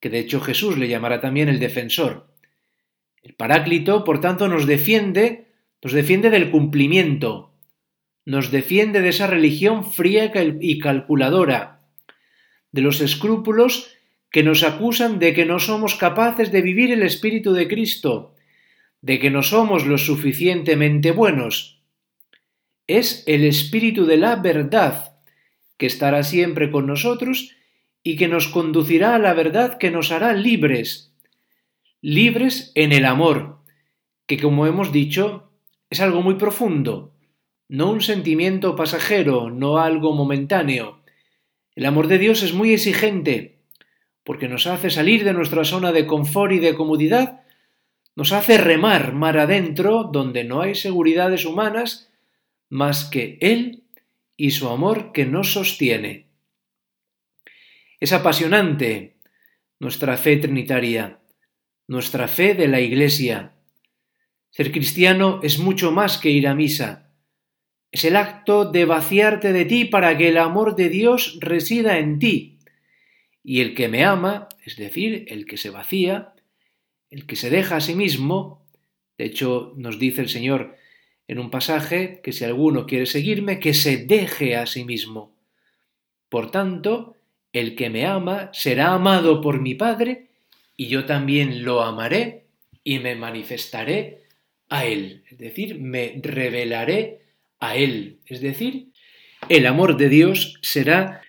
que 0.00 0.10
de 0.10 0.18
hecho 0.18 0.40
Jesús 0.40 0.78
le 0.78 0.88
llamará 0.88 1.20
también 1.20 1.48
el 1.48 1.58
defensor. 1.58 2.28
El 3.22 3.34
Paráclito, 3.34 4.04
por 4.04 4.20
tanto, 4.20 4.48
nos 4.48 4.66
defiende, 4.66 5.52
nos 5.82 5.92
defiende 5.92 6.30
del 6.30 6.50
cumplimiento, 6.50 7.54
nos 8.24 8.50
defiende 8.50 9.00
de 9.00 9.08
esa 9.08 9.26
religión 9.26 9.90
fría 9.90 10.32
y 10.60 10.78
calculadora, 10.78 11.80
de 12.72 12.82
los 12.82 13.00
escrúpulos 13.00 13.96
que 14.30 14.42
nos 14.42 14.62
acusan 14.62 15.18
de 15.18 15.34
que 15.34 15.44
no 15.44 15.58
somos 15.60 15.94
capaces 15.94 16.50
de 16.50 16.62
vivir 16.62 16.90
el 16.90 17.02
Espíritu 17.02 17.52
de 17.52 17.68
Cristo, 17.68 18.34
de 19.02 19.18
que 19.18 19.30
no 19.30 19.42
somos 19.42 19.86
lo 19.86 19.98
suficientemente 19.98 21.10
buenos. 21.10 21.82
Es 22.86 23.24
el 23.26 23.44
Espíritu 23.44 24.06
de 24.06 24.16
la 24.16 24.36
verdad, 24.36 25.11
que 25.82 25.86
estará 25.86 26.22
siempre 26.22 26.70
con 26.70 26.86
nosotros 26.86 27.56
y 28.04 28.14
que 28.14 28.28
nos 28.28 28.46
conducirá 28.46 29.16
a 29.16 29.18
la 29.18 29.34
verdad 29.34 29.78
que 29.78 29.90
nos 29.90 30.12
hará 30.12 30.32
libres, 30.32 31.12
libres 32.00 32.70
en 32.76 32.92
el 32.92 33.04
amor, 33.04 33.58
que 34.28 34.38
como 34.38 34.68
hemos 34.68 34.92
dicho, 34.92 35.50
es 35.90 35.98
algo 35.98 36.22
muy 36.22 36.36
profundo, 36.36 37.16
no 37.66 37.90
un 37.90 38.00
sentimiento 38.00 38.76
pasajero, 38.76 39.50
no 39.50 39.78
algo 39.78 40.12
momentáneo. 40.12 41.02
El 41.74 41.86
amor 41.86 42.06
de 42.06 42.18
Dios 42.18 42.44
es 42.44 42.54
muy 42.54 42.72
exigente, 42.72 43.58
porque 44.22 44.46
nos 44.46 44.68
hace 44.68 44.88
salir 44.88 45.24
de 45.24 45.32
nuestra 45.32 45.64
zona 45.64 45.90
de 45.90 46.06
confort 46.06 46.52
y 46.52 46.60
de 46.60 46.76
comodidad, 46.76 47.40
nos 48.14 48.30
hace 48.30 48.56
remar 48.56 49.14
mar 49.14 49.36
adentro 49.36 50.04
donde 50.04 50.44
no 50.44 50.60
hay 50.60 50.76
seguridades 50.76 51.44
humanas 51.44 52.08
más 52.68 53.04
que 53.04 53.36
Él 53.40 53.81
y 54.42 54.50
su 54.50 54.68
amor 54.68 55.12
que 55.12 55.24
nos 55.24 55.52
sostiene. 55.52 56.26
Es 58.00 58.12
apasionante 58.12 59.18
nuestra 59.78 60.16
fe 60.16 60.36
trinitaria, 60.36 61.20
nuestra 61.86 62.26
fe 62.26 62.54
de 62.54 62.66
la 62.66 62.80
Iglesia. 62.80 63.52
Ser 64.50 64.72
cristiano 64.72 65.38
es 65.44 65.60
mucho 65.60 65.92
más 65.92 66.18
que 66.18 66.30
ir 66.30 66.48
a 66.48 66.56
misa. 66.56 67.12
Es 67.92 68.04
el 68.04 68.16
acto 68.16 68.64
de 68.64 68.84
vaciarte 68.84 69.52
de 69.52 69.64
ti 69.64 69.84
para 69.84 70.18
que 70.18 70.30
el 70.30 70.38
amor 70.38 70.74
de 70.74 70.88
Dios 70.88 71.38
resida 71.40 72.00
en 72.00 72.18
ti 72.18 72.58
y 73.44 73.60
el 73.60 73.76
que 73.76 73.86
me 73.86 74.04
ama, 74.04 74.48
es 74.64 74.74
decir, 74.74 75.24
el 75.28 75.46
que 75.46 75.56
se 75.56 75.70
vacía, 75.70 76.34
el 77.10 77.26
que 77.26 77.36
se 77.36 77.48
deja 77.48 77.76
a 77.76 77.80
sí 77.80 77.94
mismo, 77.94 78.66
de 79.18 79.26
hecho 79.26 79.72
nos 79.76 80.00
dice 80.00 80.20
el 80.20 80.28
Señor 80.28 80.74
en 81.28 81.38
un 81.38 81.50
pasaje 81.50 82.20
que 82.22 82.32
si 82.32 82.44
alguno 82.44 82.86
quiere 82.86 83.06
seguirme, 83.06 83.60
que 83.60 83.74
se 83.74 83.98
deje 83.98 84.56
a 84.56 84.66
sí 84.66 84.84
mismo. 84.84 85.34
Por 86.28 86.50
tanto, 86.50 87.16
el 87.52 87.74
que 87.74 87.90
me 87.90 88.06
ama 88.06 88.50
será 88.52 88.94
amado 88.94 89.40
por 89.40 89.60
mi 89.60 89.74
Padre, 89.74 90.28
y 90.76 90.88
yo 90.88 91.04
también 91.04 91.64
lo 91.64 91.82
amaré 91.82 92.46
y 92.82 92.98
me 92.98 93.14
manifestaré 93.14 94.24
a 94.68 94.86
Él, 94.86 95.22
es 95.28 95.38
decir, 95.38 95.78
me 95.78 96.18
revelaré 96.22 97.20
a 97.60 97.76
Él, 97.76 98.18
es 98.26 98.40
decir, 98.40 98.88
el 99.48 99.66
amor 99.66 99.96
de 99.96 100.08
Dios 100.08 100.58
será 100.62 101.22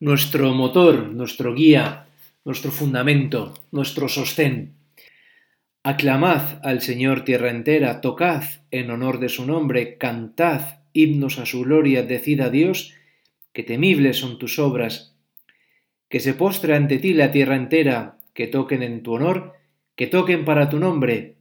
nuestro 0.00 0.52
motor, 0.54 1.08
nuestro 1.08 1.54
guía, 1.54 2.06
nuestro 2.44 2.70
fundamento, 2.70 3.54
nuestro 3.72 4.08
sostén. 4.08 4.75
Aclamad 5.88 6.58
al 6.64 6.80
Señor 6.80 7.24
tierra 7.24 7.48
entera, 7.48 8.00
tocad 8.00 8.42
en 8.72 8.90
honor 8.90 9.20
de 9.20 9.28
su 9.28 9.46
nombre, 9.46 9.98
cantad 9.98 10.80
himnos 10.92 11.38
a 11.38 11.46
su 11.46 11.62
gloria, 11.62 12.02
decid 12.02 12.40
a 12.40 12.50
Dios, 12.50 12.92
que 13.52 13.62
temibles 13.62 14.16
son 14.16 14.36
tus 14.36 14.58
obras, 14.58 15.14
que 16.08 16.18
se 16.18 16.34
postre 16.34 16.74
ante 16.74 16.98
ti 16.98 17.14
la 17.14 17.30
tierra 17.30 17.54
entera, 17.54 18.18
que 18.34 18.48
toquen 18.48 18.82
en 18.82 19.04
tu 19.04 19.12
honor, 19.12 19.52
que 19.94 20.08
toquen 20.08 20.44
para 20.44 20.68
tu 20.70 20.80
nombre. 20.80 21.36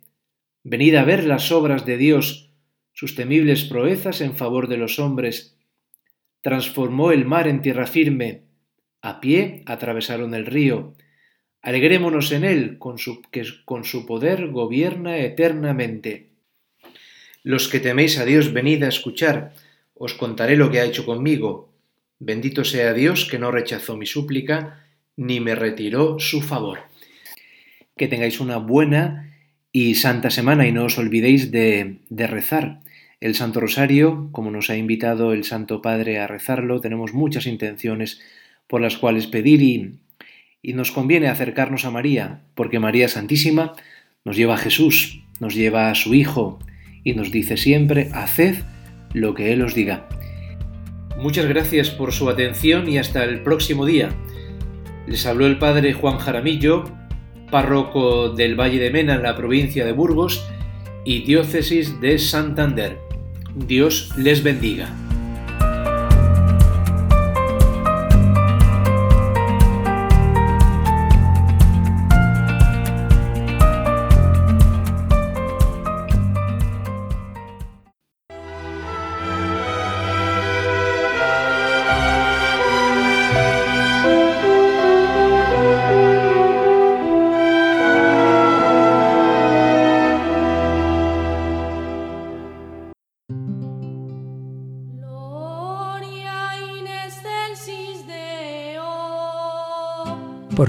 Venid 0.63 0.93
a 0.93 1.03
ver 1.03 1.23
las 1.23 1.51
obras 1.51 1.83
de 1.87 1.97
Dios, 1.97 2.51
sus 2.93 3.15
temibles 3.15 3.63
proezas 3.63 4.21
en 4.21 4.35
favor 4.35 4.67
de 4.67 4.77
los 4.77 4.99
hombres. 4.99 5.57
Transformó 6.41 7.11
el 7.11 7.25
mar 7.25 7.47
en 7.47 7.63
tierra 7.63 7.87
firme, 7.87 8.43
a 9.01 9.21
pie 9.21 9.63
atravesaron 9.65 10.35
el 10.35 10.45
río. 10.45 10.93
Alegrémonos 11.65 12.31
en 12.31 12.43
él, 12.43 12.77
con 12.77 12.99
su, 12.99 13.23
que 13.31 13.43
con 13.65 13.85
su 13.85 14.05
poder 14.05 14.49
gobierna 14.49 15.17
eternamente. 15.17 16.27
Los 17.41 17.67
que 17.67 17.79
teméis 17.79 18.19
a 18.19 18.25
Dios, 18.25 18.53
venid 18.53 18.83
a 18.83 18.87
escuchar, 18.87 19.51
os 19.95 20.13
contaré 20.13 20.57
lo 20.57 20.69
que 20.69 20.79
ha 20.79 20.85
hecho 20.85 21.07
conmigo. 21.07 21.73
Bendito 22.19 22.63
sea 22.65 22.93
Dios 22.93 23.25
que 23.25 23.39
no 23.39 23.49
rechazó 23.49 23.97
mi 23.97 24.05
súplica, 24.05 24.85
ni 25.17 25.39
me 25.39 25.55
retiró 25.55 26.19
su 26.19 26.43
favor. 26.43 26.81
Que 27.97 28.07
tengáis 28.07 28.39
una 28.39 28.57
buena 28.57 29.33
y 29.71 29.95
santa 29.95 30.29
semana 30.29 30.67
y 30.67 30.71
no 30.71 30.85
os 30.85 30.99
olvidéis 30.99 31.49
de, 31.49 31.97
de 32.09 32.27
rezar. 32.27 32.81
El 33.19 33.33
Santo 33.33 33.59
Rosario, 33.59 34.29
como 34.31 34.51
nos 34.51 34.69
ha 34.69 34.77
invitado 34.77 35.33
el 35.33 35.43
Santo 35.43 35.81
Padre 35.81 36.19
a 36.19 36.27
rezarlo, 36.27 36.79
tenemos 36.79 37.15
muchas 37.15 37.47
intenciones 37.47 38.21
por 38.67 38.81
las 38.81 38.97
cuales 38.97 39.25
pedir 39.25 39.63
y, 39.63 39.95
y 40.65 40.73
nos 40.73 40.91
conviene 40.91 41.27
acercarnos 41.27 41.85
a 41.85 41.91
María, 41.91 42.41
porque 42.55 42.79
María 42.79 43.07
Santísima 43.07 43.73
nos 44.23 44.35
lleva 44.35 44.55
a 44.55 44.57
Jesús, 44.57 45.21
nos 45.39 45.53
lleva 45.53 45.91
a 45.91 45.95
su 45.95 46.15
Hijo 46.15 46.57
y 47.03 47.13
nos 47.13 47.31
dice 47.31 47.55
siempre, 47.55 48.09
haced 48.13 48.55
lo 49.13 49.35
que 49.35 49.53
Él 49.53 49.61
os 49.61 49.75
diga. 49.75 50.09
Muchas 51.19 51.45
gracias 51.45 51.91
por 51.91 52.13
su 52.13 52.31
atención 52.31 52.89
y 52.89 52.97
hasta 52.97 53.23
el 53.25 53.43
próximo 53.43 53.85
día. 53.85 54.09
Les 55.05 55.27
habló 55.27 55.45
el 55.45 55.59
Padre 55.59 55.93
Juan 55.93 56.17
Jaramillo, 56.17 56.85
párroco 57.51 58.29
del 58.29 58.59
Valle 58.59 58.79
de 58.79 58.89
Mena 58.89 59.13
en 59.13 59.21
la 59.21 59.35
provincia 59.35 59.85
de 59.85 59.91
Burgos 59.91 60.49
y 61.05 61.21
diócesis 61.21 62.01
de 62.01 62.17
Santander. 62.17 62.97
Dios 63.53 64.11
les 64.17 64.41
bendiga. 64.41 65.04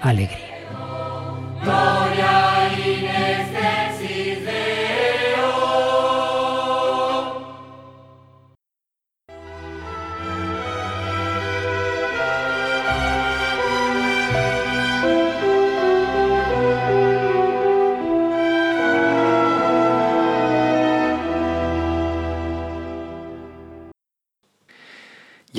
alegría. 0.00 0.48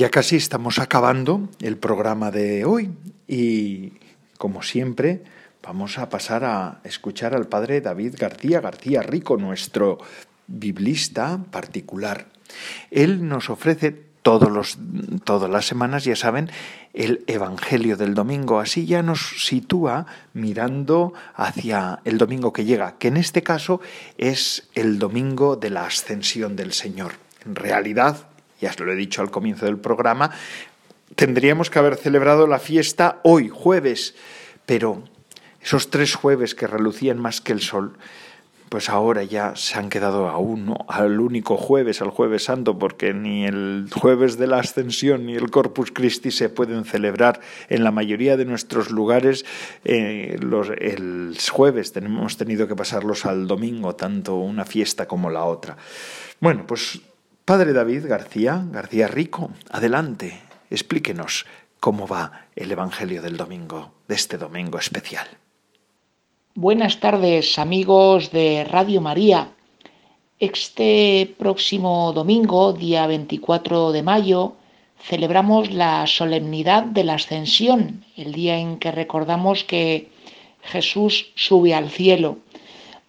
Ya 0.00 0.08
casi 0.08 0.36
estamos 0.36 0.78
acabando 0.78 1.50
el 1.60 1.76
programa 1.76 2.30
de 2.30 2.64
hoy 2.64 2.90
y 3.28 3.92
como 4.40 4.62
siempre, 4.62 5.22
vamos 5.62 5.98
a 5.98 6.08
pasar 6.08 6.44
a 6.44 6.80
escuchar 6.84 7.34
al 7.34 7.46
padre 7.46 7.82
David 7.82 8.14
García 8.18 8.62
García 8.62 9.02
Rico, 9.02 9.36
nuestro 9.36 9.98
biblista 10.46 11.38
particular. 11.50 12.24
Él 12.90 13.28
nos 13.28 13.50
ofrece 13.50 13.90
todos 14.22 14.50
los, 14.50 14.78
todas 15.24 15.50
las 15.50 15.66
semanas, 15.66 16.04
ya 16.04 16.16
saben, 16.16 16.50
el 16.94 17.22
Evangelio 17.26 17.98
del 17.98 18.14
domingo. 18.14 18.60
Así 18.60 18.86
ya 18.86 19.02
nos 19.02 19.44
sitúa 19.44 20.06
mirando 20.32 21.12
hacia 21.34 22.00
el 22.06 22.16
domingo 22.16 22.54
que 22.54 22.64
llega, 22.64 22.96
que 22.96 23.08
en 23.08 23.18
este 23.18 23.42
caso 23.42 23.82
es 24.16 24.70
el 24.74 24.98
domingo 24.98 25.56
de 25.56 25.68
la 25.68 25.84
ascensión 25.84 26.56
del 26.56 26.72
Señor. 26.72 27.12
En 27.44 27.56
realidad, 27.56 28.26
ya 28.58 28.70
os 28.70 28.80
lo 28.80 28.90
he 28.90 28.96
dicho 28.96 29.20
al 29.20 29.30
comienzo 29.30 29.66
del 29.66 29.76
programa, 29.76 30.30
tendríamos 31.16 31.70
que 31.70 31.78
haber 31.78 31.96
celebrado 31.96 32.46
la 32.46 32.58
fiesta 32.58 33.20
hoy, 33.22 33.48
jueves, 33.48 34.14
pero 34.66 35.04
esos 35.62 35.90
tres 35.90 36.14
jueves 36.14 36.54
que 36.54 36.66
relucían 36.66 37.18
más 37.18 37.40
que 37.40 37.52
el 37.52 37.60
sol, 37.60 37.98
pues 38.70 38.88
ahora 38.88 39.24
ya 39.24 39.56
se 39.56 39.78
han 39.78 39.90
quedado 39.90 40.28
a 40.28 40.38
uno, 40.38 40.86
al 40.88 41.18
único 41.18 41.56
jueves, 41.56 42.00
al 42.00 42.10
jueves 42.10 42.44
santo, 42.44 42.78
porque 42.78 43.12
ni 43.12 43.44
el 43.44 43.88
jueves 43.92 44.38
de 44.38 44.46
la 44.46 44.60
ascensión 44.60 45.26
ni 45.26 45.34
el 45.34 45.50
Corpus 45.50 45.90
Christi 45.90 46.30
se 46.30 46.48
pueden 46.48 46.84
celebrar 46.84 47.40
en 47.68 47.82
la 47.82 47.90
mayoría 47.90 48.36
de 48.36 48.44
nuestros 48.44 48.90
lugares. 48.90 49.44
Eh, 49.84 50.38
los, 50.40 50.68
el 50.70 51.36
jueves 51.50 51.92
tenemos 51.92 52.36
tenido 52.36 52.68
que 52.68 52.76
pasarlos 52.76 53.26
al 53.26 53.48
domingo, 53.48 53.96
tanto 53.96 54.36
una 54.36 54.64
fiesta 54.64 55.08
como 55.08 55.30
la 55.30 55.42
otra. 55.44 55.76
Bueno, 56.38 56.64
pues 56.64 57.00
Padre 57.44 57.72
David 57.72 58.06
García, 58.06 58.64
García 58.70 59.08
Rico, 59.08 59.50
adelante, 59.68 60.40
explíquenos 60.70 61.46
cómo 61.80 62.06
va 62.06 62.46
el 62.56 62.70
Evangelio 62.70 63.22
del 63.22 63.36
domingo, 63.36 63.92
de 64.08 64.14
este 64.14 64.38
domingo 64.38 64.78
especial. 64.78 65.26
Buenas 66.54 67.00
tardes 67.00 67.58
amigos 67.58 68.30
de 68.30 68.64
Radio 68.64 69.00
María. 69.00 69.52
Este 70.38 71.34
próximo 71.38 72.12
domingo, 72.12 72.72
día 72.72 73.06
24 73.06 73.92
de 73.92 74.02
mayo, 74.02 74.54
celebramos 75.02 75.70
la 75.70 76.06
solemnidad 76.06 76.84
de 76.84 77.04
la 77.04 77.14
ascensión, 77.14 78.04
el 78.16 78.32
día 78.32 78.58
en 78.58 78.78
que 78.78 78.90
recordamos 78.90 79.64
que 79.64 80.10
Jesús 80.62 81.32
sube 81.34 81.74
al 81.74 81.90
cielo. 81.90 82.38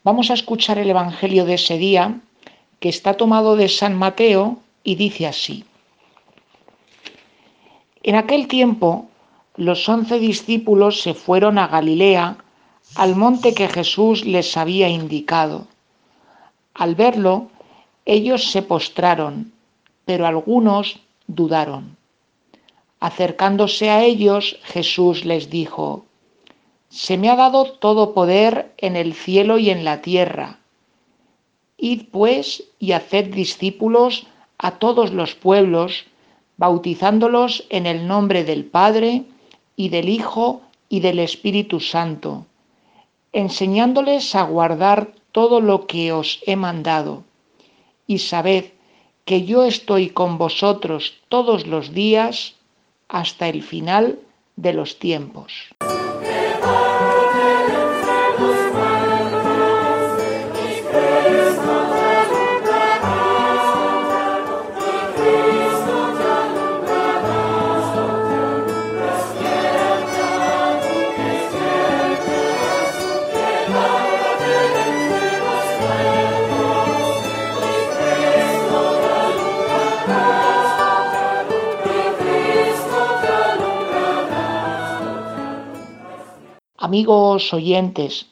Vamos 0.03 0.32
a 0.32 0.34
escuchar 0.34 0.78
el 0.78 0.89
Evangelio 0.89 1.45
de 1.45 1.55
ese 1.55 1.78
día, 1.78 2.20
que 2.80 2.89
está 2.89 3.14
tomado 3.16 3.55
de 3.55 3.70
San 3.70 3.95
Mateo 3.95 4.59
y 4.84 4.95
dice 4.95 5.28
así. 5.28 5.66
En 8.03 8.15
aquel 8.15 8.47
tiempo, 8.47 9.09
los 9.55 9.87
once 9.87 10.17
discípulos 10.17 11.01
se 11.01 11.13
fueron 11.13 11.57
a 11.57 11.67
Galilea, 11.67 12.37
al 12.95 13.15
monte 13.15 13.53
que 13.53 13.67
Jesús 13.67 14.25
les 14.25 14.57
había 14.57 14.89
indicado. 14.89 15.67
Al 16.73 16.95
verlo, 16.95 17.47
ellos 18.05 18.51
se 18.51 18.61
postraron, 18.61 19.51
pero 20.05 20.25
algunos 20.25 20.99
dudaron. 21.27 21.97
Acercándose 22.99 23.89
a 23.89 24.03
ellos, 24.03 24.59
Jesús 24.63 25.25
les 25.25 25.49
dijo, 25.49 26.05
Se 26.89 27.17
me 27.17 27.29
ha 27.29 27.35
dado 27.35 27.65
todo 27.65 28.13
poder 28.13 28.73
en 28.77 28.95
el 28.95 29.13
cielo 29.13 29.57
y 29.57 29.69
en 29.69 29.83
la 29.85 30.01
tierra. 30.01 30.59
Id 31.77 32.03
pues 32.11 32.63
y 32.79 32.91
haced 32.91 33.33
discípulos 33.33 34.27
a 34.57 34.71
todos 34.77 35.11
los 35.11 35.33
pueblos, 35.33 36.05
bautizándolos 36.62 37.66
en 37.70 37.88
el 37.88 38.07
nombre 38.07 38.43
del 38.43 38.66
Padre 38.66 39.24
y 39.76 39.89
del 39.89 40.09
Hijo 40.09 40.62
y 40.89 40.99
del 40.99 41.18
Espíritu 41.18 41.80
Santo 41.80 42.45
enseñándoles 43.34 44.36
a 44.36 44.43
guardar 44.43 45.14
todo 45.32 45.62
lo 45.62 45.88
que 45.88 46.12
os 46.12 46.39
he 46.45 46.55
mandado. 46.55 47.24
Y 48.07 48.20
sabed 48.20 48.66
que 49.26 49.45
yo 49.45 49.64
estoy 49.64 50.09
con 50.09 50.38
vosotros 50.38 51.16
todos 51.30 51.66
los 51.66 51.93
días 51.93 52.55
hasta 53.07 53.47
el 53.47 53.64
final 53.64 54.20
de 54.55 54.74
los 54.74 54.99
tiempos. 54.99 55.70
Amigos 86.91 87.53
oyentes, 87.53 88.25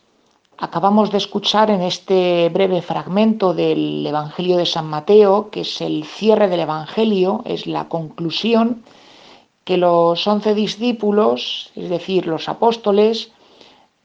acabamos 0.57 1.11
de 1.11 1.17
escuchar 1.17 1.71
en 1.71 1.81
este 1.81 2.49
breve 2.49 2.81
fragmento 2.81 3.53
del 3.53 4.05
Evangelio 4.05 4.57
de 4.57 4.65
San 4.65 4.85
Mateo, 4.85 5.49
que 5.49 5.61
es 5.61 5.79
el 5.79 6.03
cierre 6.03 6.49
del 6.49 6.59
Evangelio, 6.59 7.41
es 7.45 7.67
la 7.67 7.87
conclusión, 7.87 8.83
que 9.63 9.77
los 9.77 10.27
once 10.27 10.53
discípulos, 10.53 11.71
es 11.73 11.89
decir, 11.89 12.27
los 12.27 12.49
apóstoles, 12.49 13.31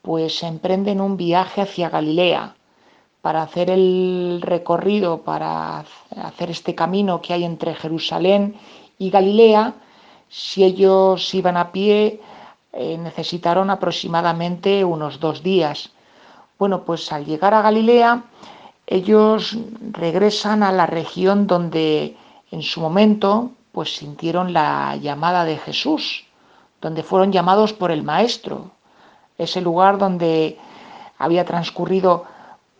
pues 0.01 0.41
emprenden 0.41 1.01
un 1.01 1.17
viaje 1.17 1.59
hacia 1.59 1.89
Galilea 1.89 2.55
para 3.21 3.41
hacer 3.41 3.69
el 3.69 4.39
recorrido, 4.41 5.23
para 5.23 5.83
hacer 6.15 6.49
este 6.49 6.73
camino 6.73 7.21
que 7.21 7.33
hay 7.33 7.43
entre 7.43 7.75
Jerusalén 7.75 8.55
y 8.99 9.09
Galilea. 9.09 9.73
Si 10.29 10.63
ellos 10.63 11.33
iban 11.33 11.57
a 11.57 11.73
pie, 11.73 12.21
eh, 12.75 12.97
necesitaron 12.97 13.69
aproximadamente 13.69 14.83
unos 14.83 15.21
dos 15.21 15.41
días. 15.41 15.91
Bueno, 16.59 16.83
pues 16.83 17.09
al 17.13 17.25
llegar 17.25 17.53
a 17.53 17.61
Galilea, 17.61 18.23
ellos 18.85 19.57
regresan 19.91 20.61
a 20.61 20.73
la 20.73 20.85
región 20.85 21.47
donde 21.47 22.17
en 22.51 22.61
su 22.61 22.81
momento 22.81 23.51
pues 23.71 23.95
sintieron 23.95 24.51
la 24.51 24.97
llamada 24.97 25.45
de 25.45 25.57
Jesús, 25.57 26.25
donde 26.81 27.01
fueron 27.01 27.31
llamados 27.31 27.71
por 27.71 27.91
el 27.91 28.03
Maestro, 28.03 28.71
ese 29.37 29.61
lugar 29.61 29.97
donde 29.97 30.59
había 31.17 31.45
transcurrido 31.45 32.25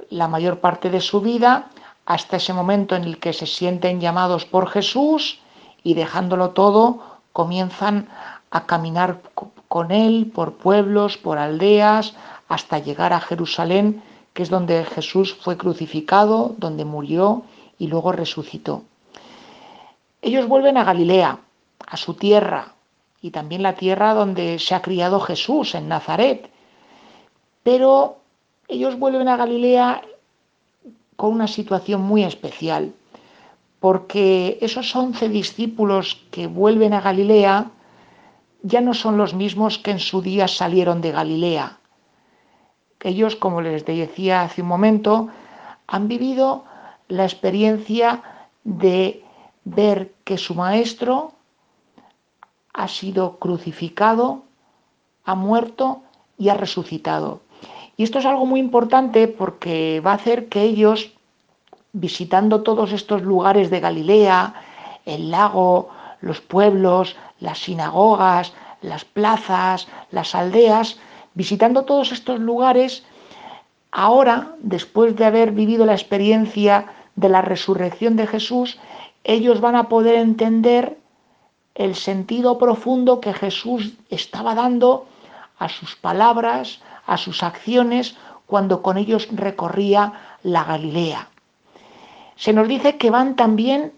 la 0.10 0.28
mayor 0.28 0.60
parte 0.60 0.89
de 0.89 1.00
su 1.00 1.22
vida 1.22 1.70
hasta 2.06 2.36
ese 2.38 2.54
momento 2.54 2.96
en 2.96 3.06
el 3.06 3.18
que 3.18 3.32
se 3.32 3.48
sienten 3.48 4.00
llamados 4.00 4.46
por 4.46 4.70
Jesús 4.70 5.39
y 5.84 5.93
dejándolo 5.93 6.50
todo 6.50 7.00
comienzan 7.34 8.08
a 8.56 8.66
caminar 8.66 9.20
con 9.68 9.91
él 9.91 10.32
por 10.34 10.53
pueblos, 10.53 11.18
por 11.18 11.38
aldeas, 11.38 12.16
hasta 12.47 12.80
llegar 12.80 13.12
a 13.12 13.20
Jerusalén, 13.20 14.01
que 14.34 14.43
es 14.43 14.49
donde 14.49 14.86
Jesús 14.86 15.36
fue 15.36 15.58
crucificado, 15.58 16.56
donde 16.58 16.86
murió 16.86 17.43
y 17.78 17.88
luego 17.88 18.14
resucitó. 18.14 18.84
Ellos 20.22 20.47
vuelven 20.47 20.78
a 20.78 20.86
Galilea, 20.86 21.38
a 21.86 21.97
su 21.97 22.14
tierra, 22.14 22.76
y 23.22 23.32
también 23.32 23.62
la 23.62 23.76
tierra 23.76 24.14
donde 24.14 24.58
se 24.58 24.74
ha 24.74 24.82
criado 24.82 25.20
Jesús, 25.20 25.76
en 25.76 25.89
Nazaret. 25.89 26.49
Pero 27.62 28.20
ellos 28.70 28.97
vuelven 28.97 29.28
a 29.28 29.36
Galilea 29.36 30.01
con 31.18 31.34
una 31.34 31.49
situación 31.49 32.03
muy 32.03 32.24
especial, 32.24 32.93
porque 33.82 34.58
esos 34.62 34.95
once 34.95 35.28
discípulos 35.28 36.22
que 36.32 36.47
vuelven 36.47 36.93
a 36.93 37.01
Galilea 37.01 37.72
ya 38.66 38.82
no 38.82 38.95
son 38.95 39.18
los 39.18 39.36
mismos 39.36 39.78
que 39.78 39.91
en 39.91 39.99
su 39.99 40.24
día 40.24 40.47
salieron 40.47 40.99
de 40.99 41.11
Galilea. 41.11 41.78
Ellos, 43.03 43.36
como 43.36 43.61
les 43.61 43.86
decía 43.86 44.41
hace 44.41 44.63
un 44.63 44.68
momento, 44.68 45.30
han 45.86 46.07
vivido 46.07 46.66
la 47.07 47.26
experiencia 47.26 48.24
de 48.63 49.24
ver 49.66 50.16
que 50.24 50.39
su 50.39 50.55
maestro 50.55 51.34
ha 52.74 52.88
sido 52.88 53.38
crucificado, 53.38 54.41
ha 55.26 55.36
muerto 55.36 56.01
y 56.39 56.49
ha 56.49 56.55
resucitado. 56.55 57.41
Y 57.97 58.03
esto 58.03 58.18
es 58.18 58.26
algo 58.26 58.47
muy 58.47 58.59
importante 58.59 59.28
porque 59.28 60.01
va 60.03 60.11
a 60.13 60.16
hacer 60.16 60.49
que 60.49 60.63
ellos, 60.63 61.13
visitando 61.93 62.63
todos 62.63 62.91
estos 62.93 63.22
lugares 63.22 63.70
de 63.70 63.80
Galilea, 63.80 64.55
el 65.05 65.30
lago, 65.30 65.89
los 66.22 66.41
pueblos, 66.41 67.16
las 67.39 67.59
sinagogas, 67.59 68.53
las 68.81 69.05
plazas, 69.05 69.88
las 70.11 70.36
aldeas, 70.36 70.97
visitando 71.33 71.83
todos 71.83 72.11
estos 72.11 72.39
lugares, 72.39 73.03
ahora, 73.91 74.55
después 74.59 75.15
de 75.15 75.25
haber 75.25 75.51
vivido 75.51 75.86
la 75.86 75.93
experiencia 75.93 76.88
de 77.15 77.29
la 77.29 77.41
resurrección 77.41 78.15
de 78.15 78.27
Jesús, 78.27 78.79
ellos 79.23 79.61
van 79.61 79.75
a 79.75 79.89
poder 79.89 80.15
entender 80.15 80.97
el 81.73 81.95
sentido 81.95 82.57
profundo 82.57 83.19
que 83.19 83.33
Jesús 83.33 83.93
estaba 84.09 84.55
dando 84.55 85.07
a 85.57 85.67
sus 85.69 85.95
palabras, 85.95 86.81
a 87.05 87.17
sus 87.17 87.43
acciones, 87.43 88.15
cuando 88.45 88.81
con 88.81 88.97
ellos 88.97 89.27
recorría 89.31 90.13
la 90.43 90.63
Galilea. 90.63 91.29
Se 92.36 92.53
nos 92.53 92.67
dice 92.67 92.97
que 92.97 93.09
van 93.09 93.36
también 93.36 93.93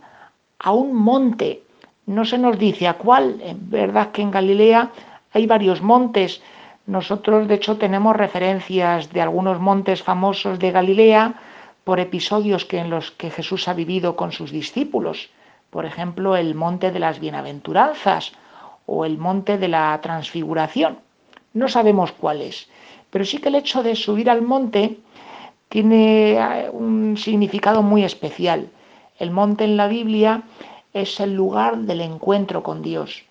a 0.59 0.71
un 0.71 0.93
monte, 0.93 1.63
no 2.07 2.25
se 2.25 2.37
nos 2.37 2.57
dice 2.57 2.87
a 2.87 2.95
cuál, 2.95 3.39
es 3.43 3.55
verdad 3.69 4.11
que 4.11 4.21
en 4.21 4.31
Galilea 4.31 4.91
hay 5.33 5.45
varios 5.45 5.81
montes, 5.81 6.41
nosotros 6.87 7.47
de 7.47 7.55
hecho 7.55 7.77
tenemos 7.77 8.15
referencias 8.15 9.11
de 9.11 9.21
algunos 9.21 9.59
montes 9.59 10.01
famosos 10.01 10.57
de 10.57 10.71
Galilea 10.71 11.33
por 11.83 11.99
episodios 11.99 12.63
que 12.63 12.79
en 12.79 12.89
los 12.89 13.11
que 13.11 13.29
Jesús 13.29 13.67
ha 13.67 13.73
vivido 13.73 14.15
con 14.15 14.31
sus 14.31 14.51
discípulos, 14.51 15.29
por 15.69 15.85
ejemplo 15.85 16.37
el 16.37 16.55
monte 16.55 16.91
de 16.91 16.99
las 16.99 17.19
bienaventuranzas 17.19 18.31
o 18.85 19.03
el 19.03 19.17
monte 19.17 19.57
de 19.57 19.67
la 19.67 19.99
transfiguración. 20.01 20.99
No 21.53 21.67
sabemos 21.67 22.13
cuál 22.13 22.41
es, 22.41 22.69
pero 23.09 23.25
sí 23.25 23.39
que 23.39 23.49
el 23.49 23.55
hecho 23.55 23.83
de 23.83 23.95
subir 23.95 24.29
al 24.29 24.41
monte 24.41 24.97
tiene 25.67 26.35
eh, 26.35 26.69
un 26.71 27.17
significado 27.17 27.83
muy 27.83 28.05
especial. 28.05 28.69
El 29.19 29.31
monte 29.31 29.65
en 29.65 29.75
la 29.75 29.87
Biblia 29.87 30.43
es 30.93 31.19
el 31.19 31.33
lugar 31.33 31.77
del 31.77 32.01
encuentro 32.01 32.63
con 32.63 32.81
Dios. 32.81 33.23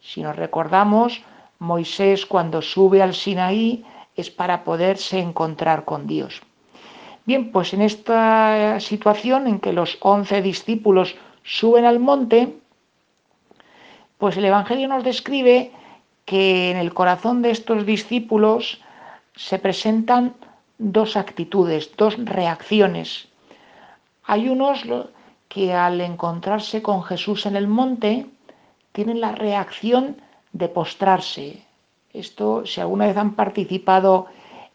Si 0.00 0.22
nos 0.22 0.36
recordamos, 0.36 1.22
Moisés 1.58 2.26
cuando 2.26 2.60
sube 2.62 3.02
al 3.02 3.14
Sinaí 3.14 3.84
es 4.16 4.30
para 4.30 4.64
poderse 4.64 5.18
encontrar 5.18 5.84
con 5.84 6.06
Dios. 6.06 6.42
Bien, 7.24 7.52
pues 7.52 7.72
en 7.72 7.80
esta 7.80 8.78
situación 8.80 9.46
en 9.46 9.58
que 9.58 9.72
los 9.72 9.96
once 10.00 10.42
discípulos 10.42 11.16
suben 11.42 11.86
al 11.86 11.98
monte, 11.98 12.58
pues 14.18 14.36
el 14.36 14.44
Evangelio 14.44 14.88
nos 14.88 15.04
describe 15.04 15.72
que 16.26 16.70
en 16.70 16.76
el 16.76 16.92
corazón 16.92 17.42
de 17.42 17.50
estos 17.50 17.86
discípulos 17.86 18.80
se 19.34 19.58
presentan 19.58 20.34
dos 20.78 21.16
actitudes, 21.16 21.96
dos 21.96 22.16
reacciones. 22.24 23.28
Hay 24.24 24.48
unos 24.48 24.84
que 25.54 25.72
al 25.72 26.00
encontrarse 26.00 26.82
con 26.82 27.04
Jesús 27.04 27.46
en 27.46 27.54
el 27.54 27.68
monte 27.68 28.26
tienen 28.90 29.20
la 29.20 29.30
reacción 29.30 30.16
de 30.52 30.66
postrarse. 30.66 31.62
Esto, 32.12 32.66
si 32.66 32.80
alguna 32.80 33.06
vez 33.06 33.16
han 33.16 33.34
participado 33.34 34.26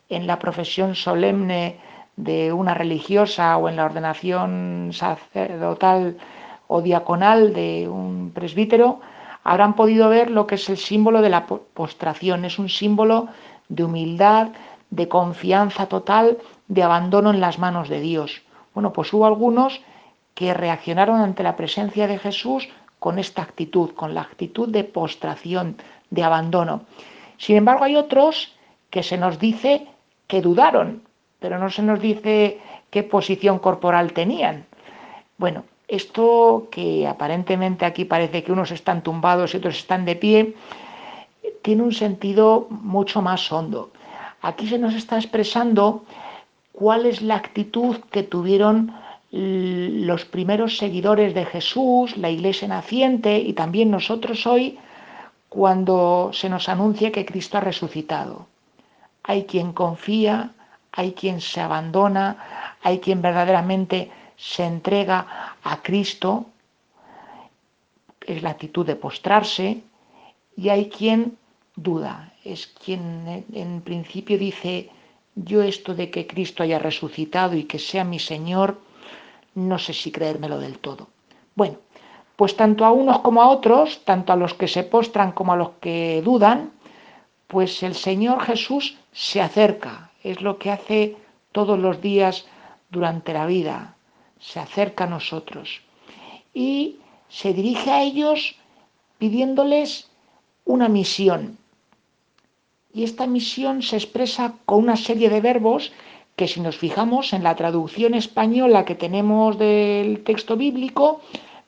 en 0.08 0.26
la 0.26 0.40
profesión 0.40 0.96
solemne 0.96 1.80
de 2.16 2.54
una 2.54 2.74
religiosa 2.74 3.58
o 3.58 3.68
en 3.68 3.76
la 3.76 3.84
ordenación 3.84 4.92
sacerdotal 4.94 6.18
o 6.68 6.82
diaconal 6.82 7.54
de 7.54 7.90
un 7.90 8.32
presbítero, 8.34 9.02
habrán 9.44 9.74
podido 9.74 10.08
ver 10.08 10.32
lo 10.32 10.48
que 10.48 10.56
es 10.56 10.70
el 10.70 10.78
símbolo 10.78 11.22
de 11.22 11.30
la 11.30 11.46
postración. 11.46 12.46
Es 12.46 12.58
un 12.58 12.70
símbolo 12.70 13.28
de 13.68 13.84
humildad, 13.84 14.48
de 14.92 15.10
confianza 15.10 15.88
total, 15.88 16.38
de 16.70 16.84
abandono 16.84 17.32
en 17.32 17.42
las 17.42 17.60
manos 17.60 17.90
de 17.90 18.00
Dios. 18.00 18.44
Bueno, 18.74 18.94
pues 18.94 19.12
hubo 19.12 19.26
algunos 19.26 19.82
que 20.40 20.54
reaccionaron 20.54 21.20
ante 21.20 21.44
la 21.44 21.58
presencia 21.58 22.08
de 22.08 22.18
Jesús 22.18 22.70
con 22.98 23.20
esta 23.20 23.42
actitud, 23.42 23.90
con 23.90 24.14
la 24.14 24.22
actitud 24.22 24.70
de 24.70 24.86
postración, 24.86 25.76
de 26.12 26.24
abandono. 26.24 26.84
Sin 27.38 27.58
embargo, 27.58 27.84
hay 27.84 27.98
otros 27.98 28.56
que 28.90 29.04
se 29.04 29.18
nos 29.18 29.38
dice 29.38 29.86
que 30.28 30.40
dudaron, 30.42 31.02
pero 31.42 31.60
no 31.60 31.70
se 31.70 31.82
nos 31.82 32.00
dice 32.00 32.58
qué 32.90 33.04
posición 33.04 33.60
corporal 33.60 34.14
tenían. 34.14 34.66
Bueno, 35.38 35.66
esto 35.90 36.70
que 36.72 37.06
aparentemente 37.06 37.84
aquí 37.84 38.06
parece 38.06 38.42
que 38.42 38.54
unos 38.54 38.72
están 38.72 39.04
tumbados 39.04 39.54
y 39.54 39.58
otros 39.58 39.78
están 39.78 40.06
de 40.06 40.16
pie, 40.16 40.56
tiene 41.64 41.84
un 41.84 41.94
sentido 41.94 42.68
mucho 42.70 43.22
más 43.22 43.52
hondo. 43.52 43.92
Aquí 44.42 44.70
se 44.70 44.80
nos 44.80 44.96
está 44.96 45.18
expresando 45.18 46.06
cuál 46.72 47.06
es 47.06 47.22
la 47.22 47.36
actitud 47.36 47.98
que 48.10 48.24
tuvieron 48.24 48.94
los 49.32 50.26
primeros 50.26 50.78
seguidores 50.78 51.34
de 51.34 51.46
Jesús, 51.46 52.18
la 52.18 52.30
iglesia 52.30 52.68
naciente 52.68 53.38
y 53.38 53.54
también 53.54 53.92
nosotros 53.92 54.48
hoy 54.48 54.80
cuando 55.50 56.32
se 56.34 56.50
nos 56.50 56.70
anuncia 56.70 57.12
que 57.12 57.26
Cristo 57.26 57.58
ha 57.58 57.62
resucitado. 57.62 58.48
Hay 59.24 59.44
quien 59.46 59.74
confía, 59.74 60.52
hay 60.92 61.14
quien 61.14 61.42
se 61.42 61.62
abandona, 61.62 62.76
hay 62.82 63.00
quien 63.00 63.22
verdaderamente 63.22 64.12
se 64.36 64.66
entrega 64.66 65.56
a 65.64 65.82
Cristo, 65.82 66.46
es 68.26 68.42
la 68.42 68.52
actitud 68.52 68.86
de 68.86 68.96
postrarse, 68.96 69.82
y 70.56 70.70
hay 70.70 70.90
quien 70.90 71.38
duda, 71.76 72.34
es 72.44 72.68
quien 72.68 73.46
en 73.54 73.82
principio 73.82 74.38
dice, 74.38 74.90
yo 75.36 75.62
esto 75.62 75.94
de 75.94 76.10
que 76.10 76.28
Cristo 76.28 76.64
haya 76.64 76.80
resucitado 76.80 77.56
y 77.56 77.64
que 77.64 77.80
sea 77.80 78.04
mi 78.04 78.20
Señor, 78.20 78.80
no 79.68 79.78
sé 79.78 79.94
si 79.94 80.12
creérmelo 80.12 80.60
del 80.60 80.80
todo. 80.80 81.08
Bueno, 81.56 81.78
pues 82.36 82.56
tanto 82.56 82.86
a 82.86 82.92
unos 82.92 83.20
como 83.20 83.42
a 83.42 83.50
otros, 83.50 84.06
tanto 84.06 84.32
a 84.32 84.38
los 84.38 84.54
que 84.54 84.68
se 84.68 84.84
postran 84.84 85.34
como 85.34 85.54
a 85.54 85.58
los 85.58 85.72
que 85.82 86.22
dudan, 86.24 86.72
pues 87.48 87.84
el 87.84 87.96
Señor 87.96 88.42
Jesús 88.42 88.98
se 89.12 89.42
acerca, 89.42 90.12
es 90.24 90.42
lo 90.42 90.58
que 90.58 90.72
hace 90.72 91.18
todos 91.52 91.78
los 91.78 92.00
días 92.02 92.46
durante 92.90 93.34
la 93.34 93.46
vida, 93.46 93.96
se 94.40 94.60
acerca 94.60 95.04
a 95.04 95.08
nosotros 95.08 95.82
y 96.54 96.98
se 97.28 97.54
dirige 97.54 97.92
a 97.92 98.04
ellos 98.04 98.56
pidiéndoles 99.18 100.10
una 100.66 100.88
misión. 100.88 101.58
Y 102.94 103.04
esta 103.04 103.28
misión 103.28 103.82
se 103.82 103.98
expresa 103.98 104.54
con 104.66 104.80
una 104.80 104.96
serie 104.96 105.30
de 105.30 105.42
verbos 105.42 105.92
que 106.40 106.48
si 106.48 106.62
nos 106.62 106.78
fijamos 106.78 107.34
en 107.34 107.44
la 107.44 107.58
traducción 107.58 108.14
española 108.14 108.86
que 108.86 108.96
tenemos 108.96 109.60
del 109.60 110.24
texto 110.24 110.56
bíblico, 110.56 111.20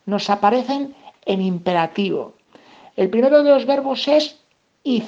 nos 0.06 0.30
aparecen 0.30 0.94
en 1.26 1.42
imperativo. 1.42 2.32
El 2.96 3.10
primero 3.10 3.42
de 3.42 3.50
los 3.50 3.66
verbos 3.66 4.08
es 4.08 4.38
id. 4.82 5.04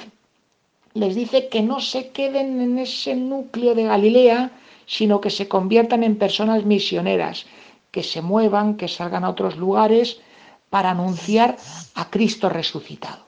Les 0.93 1.15
dice 1.15 1.49
que 1.49 1.63
no 1.63 1.79
se 1.79 2.09
queden 2.09 2.61
en 2.61 2.77
ese 2.77 3.15
núcleo 3.15 3.73
de 3.73 3.85
Galilea, 3.85 4.51
sino 4.85 5.19
que 5.19 5.31
se 5.31 5.47
conviertan 5.47 6.03
en 6.03 6.19
personas 6.19 6.63
misioneras, 6.63 7.47
que 7.89 8.03
se 8.03 8.21
muevan, 8.21 8.77
que 8.77 8.87
salgan 8.87 9.23
a 9.23 9.31
otros 9.31 9.57
lugares 9.57 10.21
para 10.69 10.91
anunciar 10.91 11.57
a 11.95 12.11
Cristo 12.11 12.49
resucitado. 12.49 13.25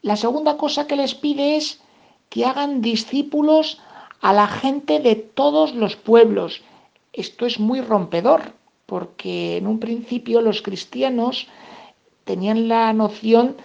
La 0.00 0.16
segunda 0.16 0.56
cosa 0.56 0.86
que 0.86 0.96
les 0.96 1.14
pide 1.14 1.56
es 1.56 1.82
que 2.30 2.46
hagan 2.46 2.80
discípulos 2.80 3.78
a 4.20 4.32
la 4.32 4.48
gente 4.48 5.00
de 5.00 5.16
todos 5.16 5.74
los 5.74 5.96
pueblos. 5.96 6.62
Esto 7.12 7.46
es 7.46 7.60
muy 7.60 7.80
rompedor, 7.80 8.52
porque 8.86 9.56
en 9.58 9.66
un 9.66 9.78
principio 9.78 10.40
los 10.40 10.62
cristianos 10.62 11.46
tenían 12.24 12.68
la 12.68 12.92
noción, 12.92 13.56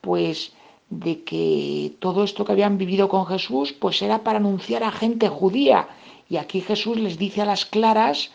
pues, 0.00 0.52
de 0.90 1.22
que 1.24 1.92
todo 1.98 2.24
esto 2.24 2.44
que 2.44 2.52
habían 2.52 2.78
vivido 2.78 3.08
con 3.08 3.26
Jesús, 3.26 3.72
pues 3.72 4.00
era 4.02 4.22
para 4.22 4.38
anunciar 4.38 4.84
a 4.84 4.92
gente 4.92 5.28
judía. 5.28 5.88
Y 6.28 6.36
aquí 6.36 6.60
Jesús 6.60 6.96
les 6.98 7.18
dice 7.18 7.42
a 7.42 7.46
las 7.46 7.66
claras 7.66 8.30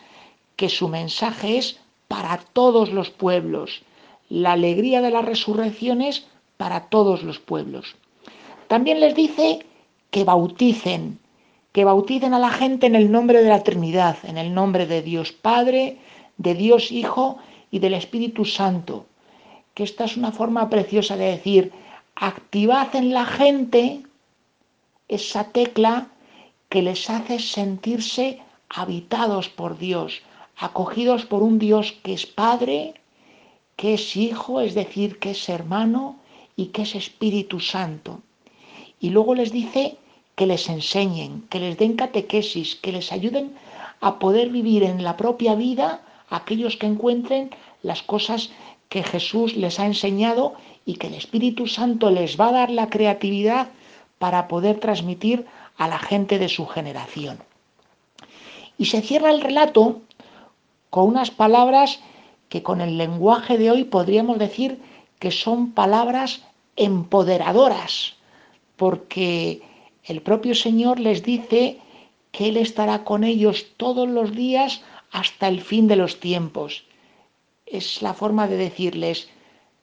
que 0.55 0.69
su 0.69 0.87
mensaje 0.89 1.57
es 1.57 1.79
para 2.07 2.37
todos 2.37 2.91
los 2.91 3.09
pueblos. 3.09 3.83
La 4.29 4.53
alegría 4.53 5.01
de 5.01 5.11
la 5.11 5.21
resurrección 5.21 6.01
es 6.01 6.25
para 6.57 6.89
todos 6.89 7.23
los 7.23 7.39
pueblos. 7.39 7.95
También 8.67 8.99
les 8.99 9.15
dice 9.15 9.65
que 10.11 10.23
bauticen, 10.23 11.19
que 11.71 11.85
bauticen 11.85 12.33
a 12.33 12.39
la 12.39 12.51
gente 12.51 12.87
en 12.87 12.95
el 12.95 13.11
nombre 13.11 13.41
de 13.41 13.49
la 13.49 13.63
Trinidad, 13.63 14.17
en 14.23 14.37
el 14.37 14.53
nombre 14.53 14.85
de 14.85 15.01
Dios 15.01 15.31
Padre, 15.31 15.97
de 16.37 16.53
Dios 16.55 16.91
Hijo 16.91 17.37
y 17.69 17.79
del 17.79 17.93
Espíritu 17.93 18.45
Santo. 18.45 19.05
Que 19.73 19.83
esta 19.83 20.05
es 20.05 20.17
una 20.17 20.31
forma 20.31 20.69
preciosa 20.69 21.15
de 21.15 21.25
decir, 21.25 21.71
activad 22.15 22.93
en 22.95 23.13
la 23.13 23.25
gente 23.25 24.01
esa 25.07 25.45
tecla 25.45 26.07
que 26.69 26.81
les 26.81 27.09
hace 27.09 27.39
sentirse 27.39 28.39
habitados 28.69 29.49
por 29.49 29.77
Dios, 29.77 30.21
acogidos 30.57 31.25
por 31.25 31.41
un 31.41 31.57
Dios 31.57 31.93
que 32.03 32.13
es 32.13 32.25
Padre, 32.25 32.95
que 33.75 33.93
es 33.93 34.15
Hijo, 34.15 34.61
es 34.61 34.73
decir, 34.75 35.19
que 35.19 35.31
es 35.31 35.49
hermano 35.49 36.17
y 36.55 36.67
que 36.67 36.83
es 36.83 36.95
Espíritu 36.95 37.59
Santo. 37.59 38.21
Y 38.99 39.09
luego 39.09 39.35
les 39.35 39.51
dice 39.51 39.97
que 40.41 40.47
les 40.47 40.69
enseñen, 40.69 41.45
que 41.51 41.59
les 41.61 41.77
den 41.77 41.93
catequesis, 42.01 42.69
que 42.81 42.91
les 42.97 43.13
ayuden 43.17 43.53
a 44.07 44.17
poder 44.17 44.49
vivir 44.49 44.81
en 44.81 45.03
la 45.07 45.13
propia 45.15 45.53
vida 45.53 46.01
aquellos 46.31 46.77
que 46.77 46.87
encuentren 46.87 47.51
las 47.83 48.01
cosas 48.01 48.49
que 48.89 49.03
Jesús 49.03 49.55
les 49.55 49.79
ha 49.79 49.85
enseñado 49.85 50.55
y 50.83 50.95
que 50.95 51.09
el 51.09 51.13
Espíritu 51.13 51.67
Santo 51.67 52.09
les 52.09 52.41
va 52.41 52.47
a 52.47 52.57
dar 52.59 52.69
la 52.71 52.89
creatividad 52.89 53.67
para 54.17 54.47
poder 54.47 54.79
transmitir 54.79 55.45
a 55.77 55.87
la 55.87 55.99
gente 55.99 56.39
de 56.39 56.49
su 56.49 56.65
generación. 56.65 57.37
Y 58.79 58.85
se 58.85 59.01
cierra 59.01 59.29
el 59.29 59.41
relato 59.41 60.01
con 60.89 61.07
unas 61.07 61.29
palabras 61.29 61.99
que 62.49 62.63
con 62.63 62.81
el 62.81 62.97
lenguaje 62.97 63.59
de 63.59 63.69
hoy 63.69 63.83
podríamos 63.83 64.39
decir 64.39 64.81
que 65.19 65.29
son 65.29 65.73
palabras 65.73 66.41
empoderadoras, 66.77 68.15
porque 68.75 69.69
el 70.11 70.21
propio 70.21 70.55
Señor 70.55 70.99
les 70.99 71.23
dice 71.23 71.79
que 72.31 72.49
Él 72.49 72.57
estará 72.57 73.03
con 73.03 73.23
ellos 73.23 73.67
todos 73.77 74.07
los 74.09 74.35
días 74.35 74.81
hasta 75.11 75.47
el 75.47 75.61
fin 75.61 75.87
de 75.87 75.95
los 75.95 76.19
tiempos. 76.19 76.83
Es 77.65 78.01
la 78.01 78.13
forma 78.13 78.47
de 78.47 78.57
decirles, 78.57 79.29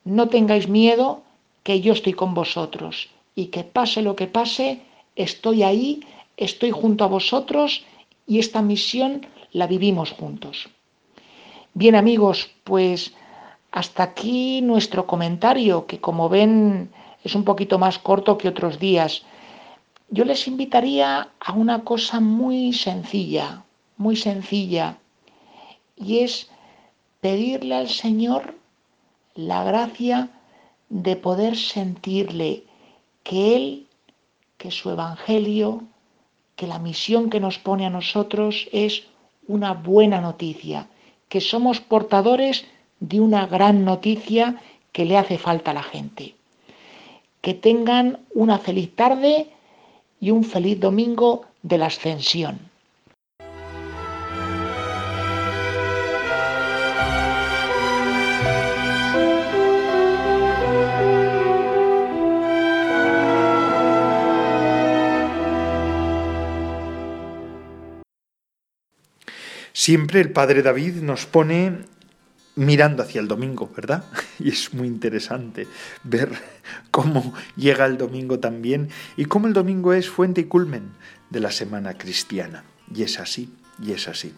no 0.04 0.28
tengáis 0.28 0.68
miedo, 0.68 1.22
que 1.62 1.80
yo 1.80 1.92
estoy 1.92 2.12
con 2.12 2.34
vosotros 2.34 3.08
y 3.34 3.46
que 3.46 3.64
pase 3.64 4.02
lo 4.02 4.16
que 4.16 4.26
pase, 4.26 4.80
estoy 5.16 5.62
ahí, 5.62 6.00
estoy 6.36 6.70
junto 6.70 7.04
a 7.04 7.08
vosotros 7.08 7.84
y 8.26 8.38
esta 8.38 8.62
misión 8.62 9.26
la 9.52 9.66
vivimos 9.66 10.12
juntos. 10.12 10.68
Bien 11.74 11.94
amigos, 11.94 12.50
pues 12.64 13.14
hasta 13.70 14.02
aquí 14.02 14.60
nuestro 14.62 15.06
comentario, 15.06 15.86
que 15.86 16.00
como 16.00 16.28
ven 16.28 16.90
es 17.24 17.34
un 17.34 17.44
poquito 17.44 17.78
más 17.78 17.98
corto 17.98 18.38
que 18.38 18.48
otros 18.48 18.78
días. 18.78 19.24
Yo 20.10 20.24
les 20.24 20.46
invitaría 20.48 21.28
a 21.38 21.52
una 21.52 21.84
cosa 21.84 22.18
muy 22.18 22.72
sencilla, 22.72 23.64
muy 23.98 24.16
sencilla, 24.16 24.96
y 25.96 26.20
es 26.20 26.48
pedirle 27.20 27.74
al 27.74 27.88
Señor 27.88 28.54
la 29.34 29.64
gracia 29.64 30.30
de 30.88 31.16
poder 31.16 31.56
sentirle 31.56 32.64
que 33.22 33.56
Él, 33.56 33.86
que 34.56 34.70
su 34.70 34.90
Evangelio, 34.90 35.82
que 36.56 36.66
la 36.66 36.78
misión 36.78 37.28
que 37.28 37.40
nos 37.40 37.58
pone 37.58 37.84
a 37.84 37.90
nosotros 37.90 38.68
es 38.72 39.04
una 39.46 39.74
buena 39.74 40.20
noticia, 40.20 40.88
que 41.28 41.42
somos 41.42 41.80
portadores 41.80 42.64
de 43.00 43.20
una 43.20 43.46
gran 43.46 43.84
noticia 43.84 44.60
que 44.92 45.04
le 45.04 45.18
hace 45.18 45.36
falta 45.36 45.72
a 45.72 45.74
la 45.74 45.82
gente. 45.82 46.34
Que 47.42 47.54
tengan 47.54 48.18
una 48.34 48.58
feliz 48.58 48.96
tarde 48.96 49.52
y 50.20 50.30
un 50.30 50.44
feliz 50.44 50.80
domingo 50.80 51.46
de 51.62 51.78
la 51.78 51.86
ascensión. 51.86 52.58
Siempre 69.72 70.20
el 70.20 70.32
Padre 70.32 70.62
David 70.62 70.96
nos 70.96 71.24
pone 71.24 71.78
mirando 72.58 73.04
hacia 73.04 73.20
el 73.20 73.28
domingo, 73.28 73.70
¿verdad? 73.74 74.04
Y 74.40 74.50
es 74.50 74.74
muy 74.74 74.86
interesante 74.86 75.66
ver 76.04 76.30
cómo 76.90 77.34
llega 77.56 77.86
el 77.86 77.98
domingo 77.98 78.38
también 78.38 78.88
y 79.16 79.24
cómo 79.24 79.46
el 79.46 79.52
domingo 79.52 79.92
es 79.92 80.08
fuente 80.08 80.42
y 80.42 80.44
culmen 80.44 80.90
de 81.30 81.40
la 81.40 81.50
semana 81.50 81.94
cristiana. 81.94 82.64
Y 82.92 83.02
es 83.02 83.20
así, 83.20 83.52
y 83.80 83.92
es 83.92 84.08
así. 84.08 84.34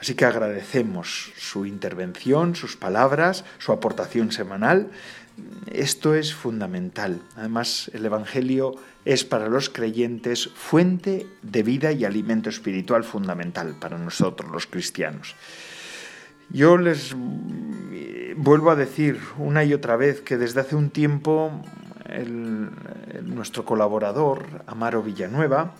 Así 0.00 0.14
que 0.14 0.24
agradecemos 0.24 1.32
su 1.36 1.64
intervención, 1.64 2.56
sus 2.56 2.76
palabras, 2.76 3.44
su 3.58 3.72
aportación 3.72 4.32
semanal. 4.32 4.90
Esto 5.70 6.14
es 6.14 6.34
fundamental. 6.34 7.22
Además, 7.36 7.90
el 7.94 8.04
Evangelio 8.04 8.74
es 9.04 9.24
para 9.24 9.48
los 9.48 9.68
creyentes 9.68 10.48
fuente 10.48 11.26
de 11.42 11.62
vida 11.62 11.92
y 11.92 12.04
alimento 12.04 12.50
espiritual 12.50 13.04
fundamental 13.04 13.76
para 13.78 13.96
nosotros 13.96 14.50
los 14.50 14.66
cristianos. 14.66 15.36
Yo 16.52 16.76
les 16.76 17.14
vuelvo 18.36 18.70
a 18.70 18.76
decir 18.76 19.20
una 19.38 19.62
y 19.62 19.72
otra 19.72 19.96
vez 19.96 20.20
que 20.20 20.36
desde 20.36 20.60
hace 20.60 20.74
un 20.74 20.90
tiempo 20.90 21.62
nuestro 23.22 23.64
colaborador, 23.64 24.64
Amaro 24.66 25.02
Villanueva, 25.02 25.74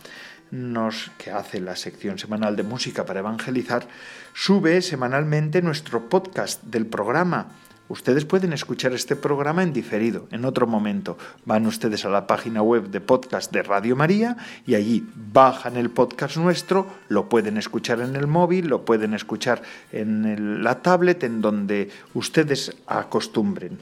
nos, 0.52 1.10
que 1.18 1.30
hace 1.30 1.60
la 1.60 1.74
sección 1.74 2.18
semanal 2.18 2.54
de 2.54 2.62
música 2.62 3.04
para 3.04 3.20
evangelizar, 3.20 3.88
sube 4.32 4.80
semanalmente 4.82 5.60
nuestro 5.60 6.08
podcast 6.08 6.62
del 6.62 6.86
programa 6.86 7.48
Ustedes 7.90 8.24
pueden 8.24 8.52
escuchar 8.52 8.92
este 8.92 9.16
programa 9.16 9.64
en 9.64 9.72
diferido, 9.72 10.28
en 10.30 10.44
otro 10.44 10.68
momento. 10.68 11.18
Van 11.44 11.66
ustedes 11.66 12.04
a 12.04 12.08
la 12.08 12.24
página 12.24 12.62
web 12.62 12.88
de 12.88 13.00
podcast 13.00 13.50
de 13.52 13.64
Radio 13.64 13.96
María 13.96 14.36
y 14.64 14.76
allí 14.76 15.04
bajan 15.32 15.76
el 15.76 15.90
podcast 15.90 16.36
nuestro, 16.36 16.86
lo 17.08 17.28
pueden 17.28 17.56
escuchar 17.56 18.00
en 18.00 18.14
el 18.14 18.28
móvil, 18.28 18.68
lo 18.68 18.84
pueden 18.84 19.12
escuchar 19.12 19.62
en 19.90 20.62
la 20.62 20.80
tablet, 20.82 21.24
en 21.24 21.40
donde 21.40 21.90
ustedes 22.14 22.76
acostumbren. 22.86 23.80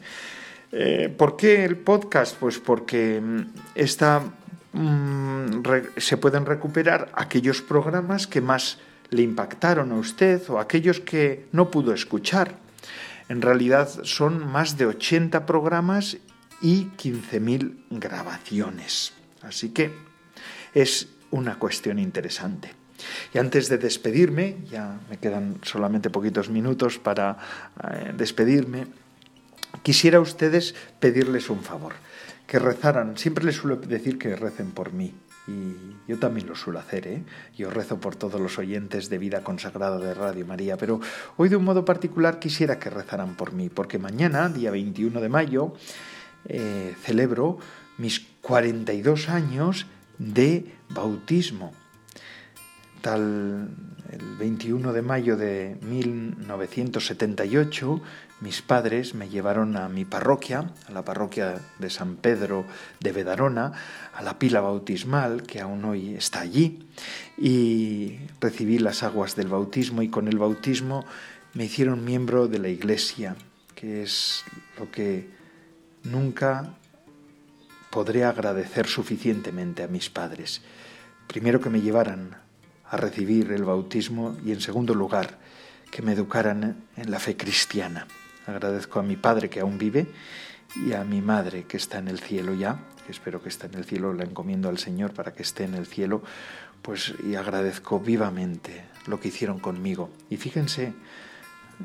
Eh, 0.72 1.14
¿Por 1.14 1.36
qué 1.36 1.66
el 1.66 1.76
podcast? 1.76 2.34
Pues 2.38 2.58
porque 2.58 3.20
mm, 3.20 3.42
mm, 4.72 5.62
se 5.98 6.16
pueden 6.16 6.46
recuperar 6.46 7.10
aquellos 7.12 7.60
programas 7.60 8.26
que 8.26 8.40
más 8.40 8.78
le 9.10 9.20
impactaron 9.20 9.92
a 9.92 9.96
usted 9.96 10.48
o 10.48 10.58
aquellos 10.58 11.00
que 11.00 11.44
no 11.52 11.70
pudo 11.70 11.92
escuchar. 11.92 12.67
En 13.28 13.42
realidad 13.42 13.88
son 14.04 14.46
más 14.46 14.78
de 14.78 14.86
80 14.86 15.44
programas 15.46 16.16
y 16.60 16.86
15.000 16.96 17.84
grabaciones. 17.90 19.12
Así 19.42 19.70
que 19.70 19.92
es 20.74 21.08
una 21.30 21.58
cuestión 21.58 21.98
interesante. 21.98 22.72
Y 23.32 23.38
antes 23.38 23.68
de 23.68 23.78
despedirme, 23.78 24.56
ya 24.70 24.98
me 25.08 25.18
quedan 25.18 25.58
solamente 25.62 26.10
poquitos 26.10 26.48
minutos 26.48 26.98
para 26.98 27.38
eh, 27.90 28.12
despedirme, 28.16 28.86
quisiera 29.82 30.18
a 30.18 30.20
ustedes 30.20 30.74
pedirles 30.98 31.50
un 31.50 31.62
favor, 31.62 31.94
que 32.46 32.58
rezaran, 32.58 33.16
siempre 33.16 33.44
les 33.44 33.56
suelo 33.56 33.76
decir 33.76 34.18
que 34.18 34.34
recen 34.34 34.72
por 34.72 34.92
mí, 34.92 35.14
y 35.48 35.96
yo 36.06 36.18
también 36.18 36.46
lo 36.46 36.54
suelo 36.54 36.78
hacer, 36.78 37.06
¿eh? 37.06 37.22
Yo 37.56 37.70
rezo 37.70 37.98
por 37.98 38.16
todos 38.16 38.38
los 38.38 38.58
oyentes 38.58 39.08
de 39.08 39.16
vida 39.16 39.42
consagrada 39.42 39.98
de 39.98 40.12
Radio 40.12 40.44
María, 40.44 40.76
pero 40.76 41.00
hoy 41.38 41.48
de 41.48 41.56
un 41.56 41.64
modo 41.64 41.86
particular 41.86 42.38
quisiera 42.38 42.78
que 42.78 42.90
rezaran 42.90 43.34
por 43.34 43.54
mí, 43.54 43.70
porque 43.70 43.98
mañana, 43.98 44.50
día 44.50 44.70
21 44.70 45.20
de 45.20 45.28
mayo, 45.30 45.72
eh, 46.46 46.94
celebro 47.00 47.58
mis 47.96 48.20
42 48.42 49.30
años 49.30 49.86
de 50.18 50.70
bautismo. 50.90 51.72
Tal 53.00 53.70
el 54.10 54.36
21 54.36 54.92
de 54.92 55.02
mayo 55.02 55.36
de 55.36 55.78
1978 55.82 58.00
mis 58.40 58.62
padres 58.62 59.14
me 59.14 59.28
llevaron 59.28 59.76
a 59.76 59.88
mi 59.88 60.04
parroquia, 60.04 60.70
a 60.86 60.92
la 60.92 61.04
parroquia 61.04 61.60
de 61.78 61.90
San 61.90 62.16
Pedro 62.16 62.64
de 63.00 63.12
Bedarona, 63.12 63.72
a 64.14 64.22
la 64.22 64.38
pila 64.38 64.60
bautismal 64.60 65.42
que 65.42 65.60
aún 65.60 65.84
hoy 65.84 66.14
está 66.14 66.40
allí, 66.40 66.86
y 67.36 68.18
recibí 68.40 68.78
las 68.78 69.02
aguas 69.02 69.34
del 69.34 69.48
bautismo 69.48 70.02
y 70.02 70.08
con 70.08 70.28
el 70.28 70.38
bautismo 70.38 71.04
me 71.54 71.64
hicieron 71.64 72.04
miembro 72.04 72.46
de 72.46 72.58
la 72.58 72.68
iglesia, 72.68 73.34
que 73.74 74.02
es 74.02 74.44
lo 74.78 74.90
que 74.90 75.28
nunca 76.04 76.74
podré 77.90 78.24
agradecer 78.24 78.86
suficientemente 78.86 79.82
a 79.82 79.88
mis 79.88 80.10
padres. 80.10 80.62
Primero 81.26 81.60
que 81.60 81.70
me 81.70 81.80
llevaran 81.80 82.36
a 82.90 82.96
recibir 82.96 83.50
el 83.52 83.64
bautismo 83.64 84.36
y 84.44 84.52
en 84.52 84.60
segundo 84.60 84.94
lugar 84.94 85.38
que 85.90 86.02
me 86.02 86.12
educaran 86.12 86.84
en 86.96 87.10
la 87.10 87.18
fe 87.18 87.36
cristiana. 87.36 88.06
Agradezco 88.48 88.98
a 88.98 89.02
mi 89.02 89.16
padre 89.16 89.50
que 89.50 89.60
aún 89.60 89.76
vive 89.76 90.06
y 90.74 90.94
a 90.94 91.04
mi 91.04 91.20
madre 91.20 91.64
que 91.64 91.76
está 91.76 91.98
en 91.98 92.08
el 92.08 92.18
cielo 92.18 92.54
ya, 92.54 92.80
que 93.04 93.12
espero 93.12 93.42
que 93.42 93.50
esté 93.50 93.66
en 93.66 93.74
el 93.74 93.84
cielo, 93.84 94.14
la 94.14 94.24
encomiendo 94.24 94.70
al 94.70 94.78
Señor 94.78 95.12
para 95.12 95.34
que 95.34 95.42
esté 95.42 95.64
en 95.64 95.74
el 95.74 95.86
cielo, 95.86 96.22
pues 96.80 97.12
y 97.22 97.34
agradezco 97.34 98.00
vivamente 98.00 98.86
lo 99.06 99.20
que 99.20 99.28
hicieron 99.28 99.58
conmigo. 99.58 100.08
Y 100.30 100.38
fíjense, 100.38 100.94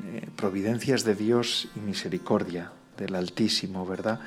eh, 0.06 0.26
providencias 0.36 1.04
de 1.04 1.14
Dios 1.14 1.68
y 1.76 1.80
misericordia 1.80 2.72
del 2.96 3.14
Altísimo, 3.14 3.84
¿verdad? 3.84 4.20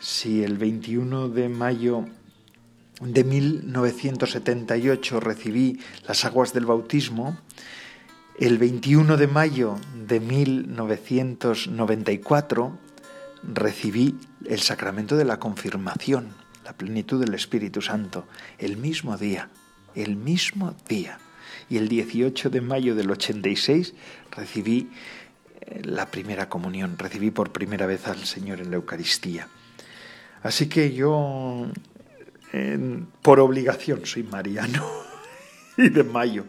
Si 0.00 0.42
el 0.42 0.58
21 0.58 1.28
de 1.28 1.48
mayo 1.48 2.06
de 3.00 3.22
1978 3.22 5.20
recibí 5.20 5.78
las 6.08 6.24
aguas 6.24 6.52
del 6.52 6.66
bautismo, 6.66 7.38
el 8.38 8.58
21 8.58 9.16
de 9.16 9.26
mayo 9.26 9.78
de 10.06 10.20
1994 10.20 12.78
recibí 13.42 14.14
el 14.46 14.60
sacramento 14.60 15.16
de 15.16 15.24
la 15.24 15.40
confirmación, 15.40 16.28
la 16.64 16.72
plenitud 16.72 17.20
del 17.20 17.34
Espíritu 17.34 17.82
Santo, 17.82 18.28
el 18.58 18.76
mismo 18.76 19.18
día, 19.18 19.48
el 19.96 20.14
mismo 20.14 20.76
día. 20.88 21.18
Y 21.68 21.78
el 21.78 21.88
18 21.88 22.50
de 22.50 22.60
mayo 22.60 22.94
del 22.94 23.10
86 23.10 23.94
recibí 24.30 24.88
eh, 25.60 25.82
la 25.84 26.06
primera 26.06 26.48
comunión, 26.48 26.96
recibí 26.96 27.32
por 27.32 27.50
primera 27.50 27.86
vez 27.86 28.06
al 28.06 28.24
Señor 28.24 28.60
en 28.60 28.70
la 28.70 28.76
Eucaristía. 28.76 29.48
Así 30.44 30.68
que 30.68 30.94
yo, 30.94 31.66
por 33.22 33.40
obligación, 33.40 34.06
soy 34.06 34.22
mariano 34.22 34.88
y 35.76 35.88
de 35.88 36.04
mayo 36.04 36.44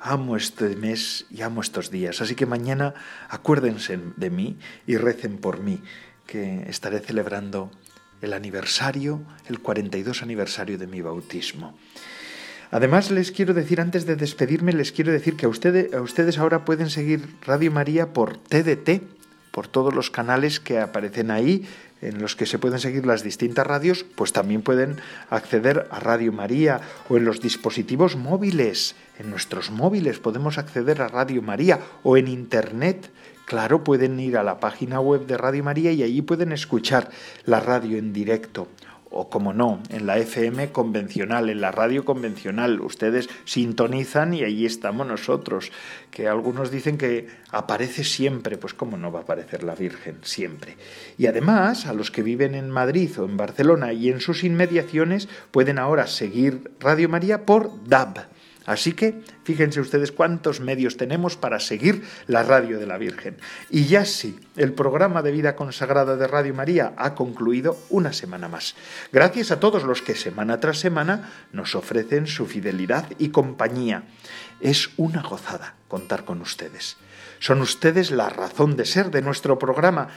amo 0.00 0.36
este 0.36 0.76
mes 0.76 1.26
y 1.30 1.42
amo 1.42 1.60
estos 1.60 1.90
días. 1.90 2.20
Así 2.20 2.34
que 2.34 2.46
mañana 2.46 2.94
acuérdense 3.28 3.98
de 4.16 4.30
mí 4.30 4.58
y 4.86 4.96
recen 4.96 5.38
por 5.38 5.60
mí, 5.60 5.82
que 6.26 6.64
estaré 6.68 7.00
celebrando 7.00 7.70
el 8.20 8.32
aniversario, 8.32 9.22
el 9.48 9.60
42 9.60 10.22
aniversario 10.22 10.78
de 10.78 10.86
mi 10.86 11.00
bautismo. 11.00 11.76
Además, 12.70 13.10
les 13.10 13.32
quiero 13.32 13.54
decir, 13.54 13.80
antes 13.80 14.04
de 14.04 14.16
despedirme, 14.16 14.72
les 14.72 14.92
quiero 14.92 15.10
decir 15.10 15.36
que 15.36 15.46
a 15.46 15.48
ustedes, 15.48 15.94
a 15.94 16.02
ustedes 16.02 16.36
ahora 16.38 16.66
pueden 16.66 16.90
seguir 16.90 17.26
Radio 17.46 17.72
María 17.72 18.12
por 18.12 18.36
TDT, 18.36 19.02
por 19.50 19.68
todos 19.68 19.94
los 19.94 20.10
canales 20.10 20.60
que 20.60 20.78
aparecen 20.78 21.30
ahí, 21.30 21.66
en 22.02 22.20
los 22.20 22.36
que 22.36 22.46
se 22.46 22.58
pueden 22.58 22.78
seguir 22.78 23.06
las 23.06 23.22
distintas 23.22 23.66
radios, 23.66 24.04
pues 24.14 24.32
también 24.32 24.62
pueden 24.62 24.96
acceder 25.30 25.88
a 25.90 26.00
Radio 26.00 26.32
María 26.32 26.80
o 27.08 27.16
en 27.16 27.24
los 27.24 27.40
dispositivos 27.40 28.16
móviles. 28.16 28.94
En 29.18 29.30
nuestros 29.30 29.70
móviles 29.70 30.18
podemos 30.18 30.58
acceder 30.58 31.02
a 31.02 31.08
Radio 31.08 31.42
María 31.42 31.80
o 32.02 32.16
en 32.16 32.28
Internet. 32.28 33.10
Claro, 33.46 33.82
pueden 33.82 34.20
ir 34.20 34.36
a 34.36 34.42
la 34.42 34.60
página 34.60 35.00
web 35.00 35.26
de 35.26 35.38
Radio 35.38 35.64
María 35.64 35.90
y 35.92 36.02
allí 36.02 36.22
pueden 36.22 36.52
escuchar 36.52 37.10
la 37.44 37.60
radio 37.60 37.98
en 37.98 38.12
directo 38.12 38.68
o 39.10 39.30
como 39.30 39.52
no, 39.52 39.82
en 39.90 40.06
la 40.06 40.18
FM 40.18 40.70
convencional, 40.70 41.50
en 41.50 41.60
la 41.60 41.70
radio 41.70 42.04
convencional. 42.04 42.80
Ustedes 42.80 43.28
sintonizan 43.44 44.34
y 44.34 44.44
ahí 44.44 44.66
estamos 44.66 45.06
nosotros, 45.06 45.72
que 46.10 46.28
algunos 46.28 46.70
dicen 46.70 46.98
que 46.98 47.28
aparece 47.50 48.04
siempre, 48.04 48.58
pues 48.58 48.74
cómo 48.74 48.96
no 48.96 49.10
va 49.12 49.20
a 49.20 49.22
aparecer 49.22 49.62
la 49.62 49.74
Virgen 49.74 50.18
siempre. 50.22 50.76
Y 51.16 51.26
además, 51.26 51.86
a 51.86 51.92
los 51.92 52.10
que 52.10 52.22
viven 52.22 52.54
en 52.54 52.70
Madrid 52.70 53.10
o 53.18 53.24
en 53.24 53.36
Barcelona 53.36 53.92
y 53.92 54.08
en 54.08 54.20
sus 54.20 54.44
inmediaciones, 54.44 55.28
pueden 55.50 55.78
ahora 55.78 56.06
seguir 56.06 56.72
Radio 56.80 57.08
María 57.08 57.46
por 57.46 57.88
DAB 57.88 58.26
Así 58.68 58.92
que 58.92 59.22
fíjense 59.48 59.80
ustedes 59.80 60.12
cuántos 60.12 60.60
medios 60.60 60.98
tenemos 60.98 61.38
para 61.38 61.58
seguir 61.58 62.04
la 62.26 62.42
radio 62.42 62.78
de 62.78 62.84
la 62.84 62.98
Virgen. 62.98 63.38
Y 63.70 63.86
ya 63.86 64.04
sí, 64.04 64.38
el 64.56 64.74
programa 64.74 65.22
de 65.22 65.32
vida 65.32 65.56
consagrada 65.56 66.16
de 66.16 66.26
Radio 66.26 66.52
María 66.52 66.92
ha 66.98 67.14
concluido 67.14 67.78
una 67.88 68.12
semana 68.12 68.48
más. 68.48 68.74
Gracias 69.10 69.50
a 69.50 69.58
todos 69.58 69.84
los 69.84 70.02
que 70.02 70.14
semana 70.14 70.60
tras 70.60 70.80
semana 70.80 71.32
nos 71.50 71.74
ofrecen 71.74 72.26
su 72.26 72.44
fidelidad 72.44 73.06
y 73.16 73.30
compañía. 73.30 74.02
Es 74.60 74.90
una 74.98 75.22
gozada 75.22 75.76
contar 75.88 76.26
con 76.26 76.42
ustedes. 76.42 76.98
Son 77.38 77.62
ustedes 77.62 78.10
la 78.10 78.28
razón 78.28 78.76
de 78.76 78.84
ser 78.84 79.10
de 79.10 79.22
nuestro 79.22 79.58
programa 79.58 80.08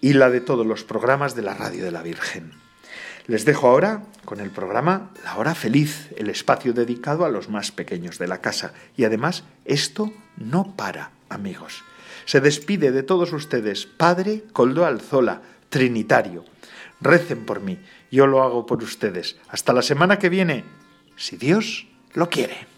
y 0.00 0.14
la 0.14 0.30
de 0.30 0.40
todos 0.40 0.66
los 0.66 0.82
programas 0.82 1.34
de 1.34 1.42
la 1.42 1.52
radio 1.52 1.84
de 1.84 1.90
la 1.90 2.00
Virgen. 2.00 2.67
Les 3.28 3.44
dejo 3.44 3.68
ahora 3.68 4.04
con 4.24 4.40
el 4.40 4.48
programa 4.48 5.10
La 5.22 5.36
Hora 5.36 5.54
Feliz, 5.54 6.08
el 6.16 6.30
espacio 6.30 6.72
dedicado 6.72 7.26
a 7.26 7.28
los 7.28 7.50
más 7.50 7.70
pequeños 7.70 8.18
de 8.18 8.26
la 8.26 8.40
casa. 8.40 8.72
Y 8.96 9.04
además, 9.04 9.44
esto 9.66 10.10
no 10.38 10.74
para, 10.76 11.10
amigos. 11.28 11.84
Se 12.24 12.40
despide 12.40 12.90
de 12.90 13.02
todos 13.02 13.34
ustedes, 13.34 13.84
Padre 13.84 14.44
Coldo 14.54 14.86
Alzola, 14.86 15.42
Trinitario. 15.68 16.46
Recen 17.02 17.44
por 17.44 17.60
mí, 17.60 17.78
yo 18.10 18.26
lo 18.26 18.42
hago 18.42 18.64
por 18.64 18.82
ustedes. 18.82 19.36
Hasta 19.50 19.74
la 19.74 19.82
semana 19.82 20.18
que 20.18 20.30
viene, 20.30 20.64
si 21.16 21.36
Dios 21.36 21.86
lo 22.14 22.30
quiere. 22.30 22.77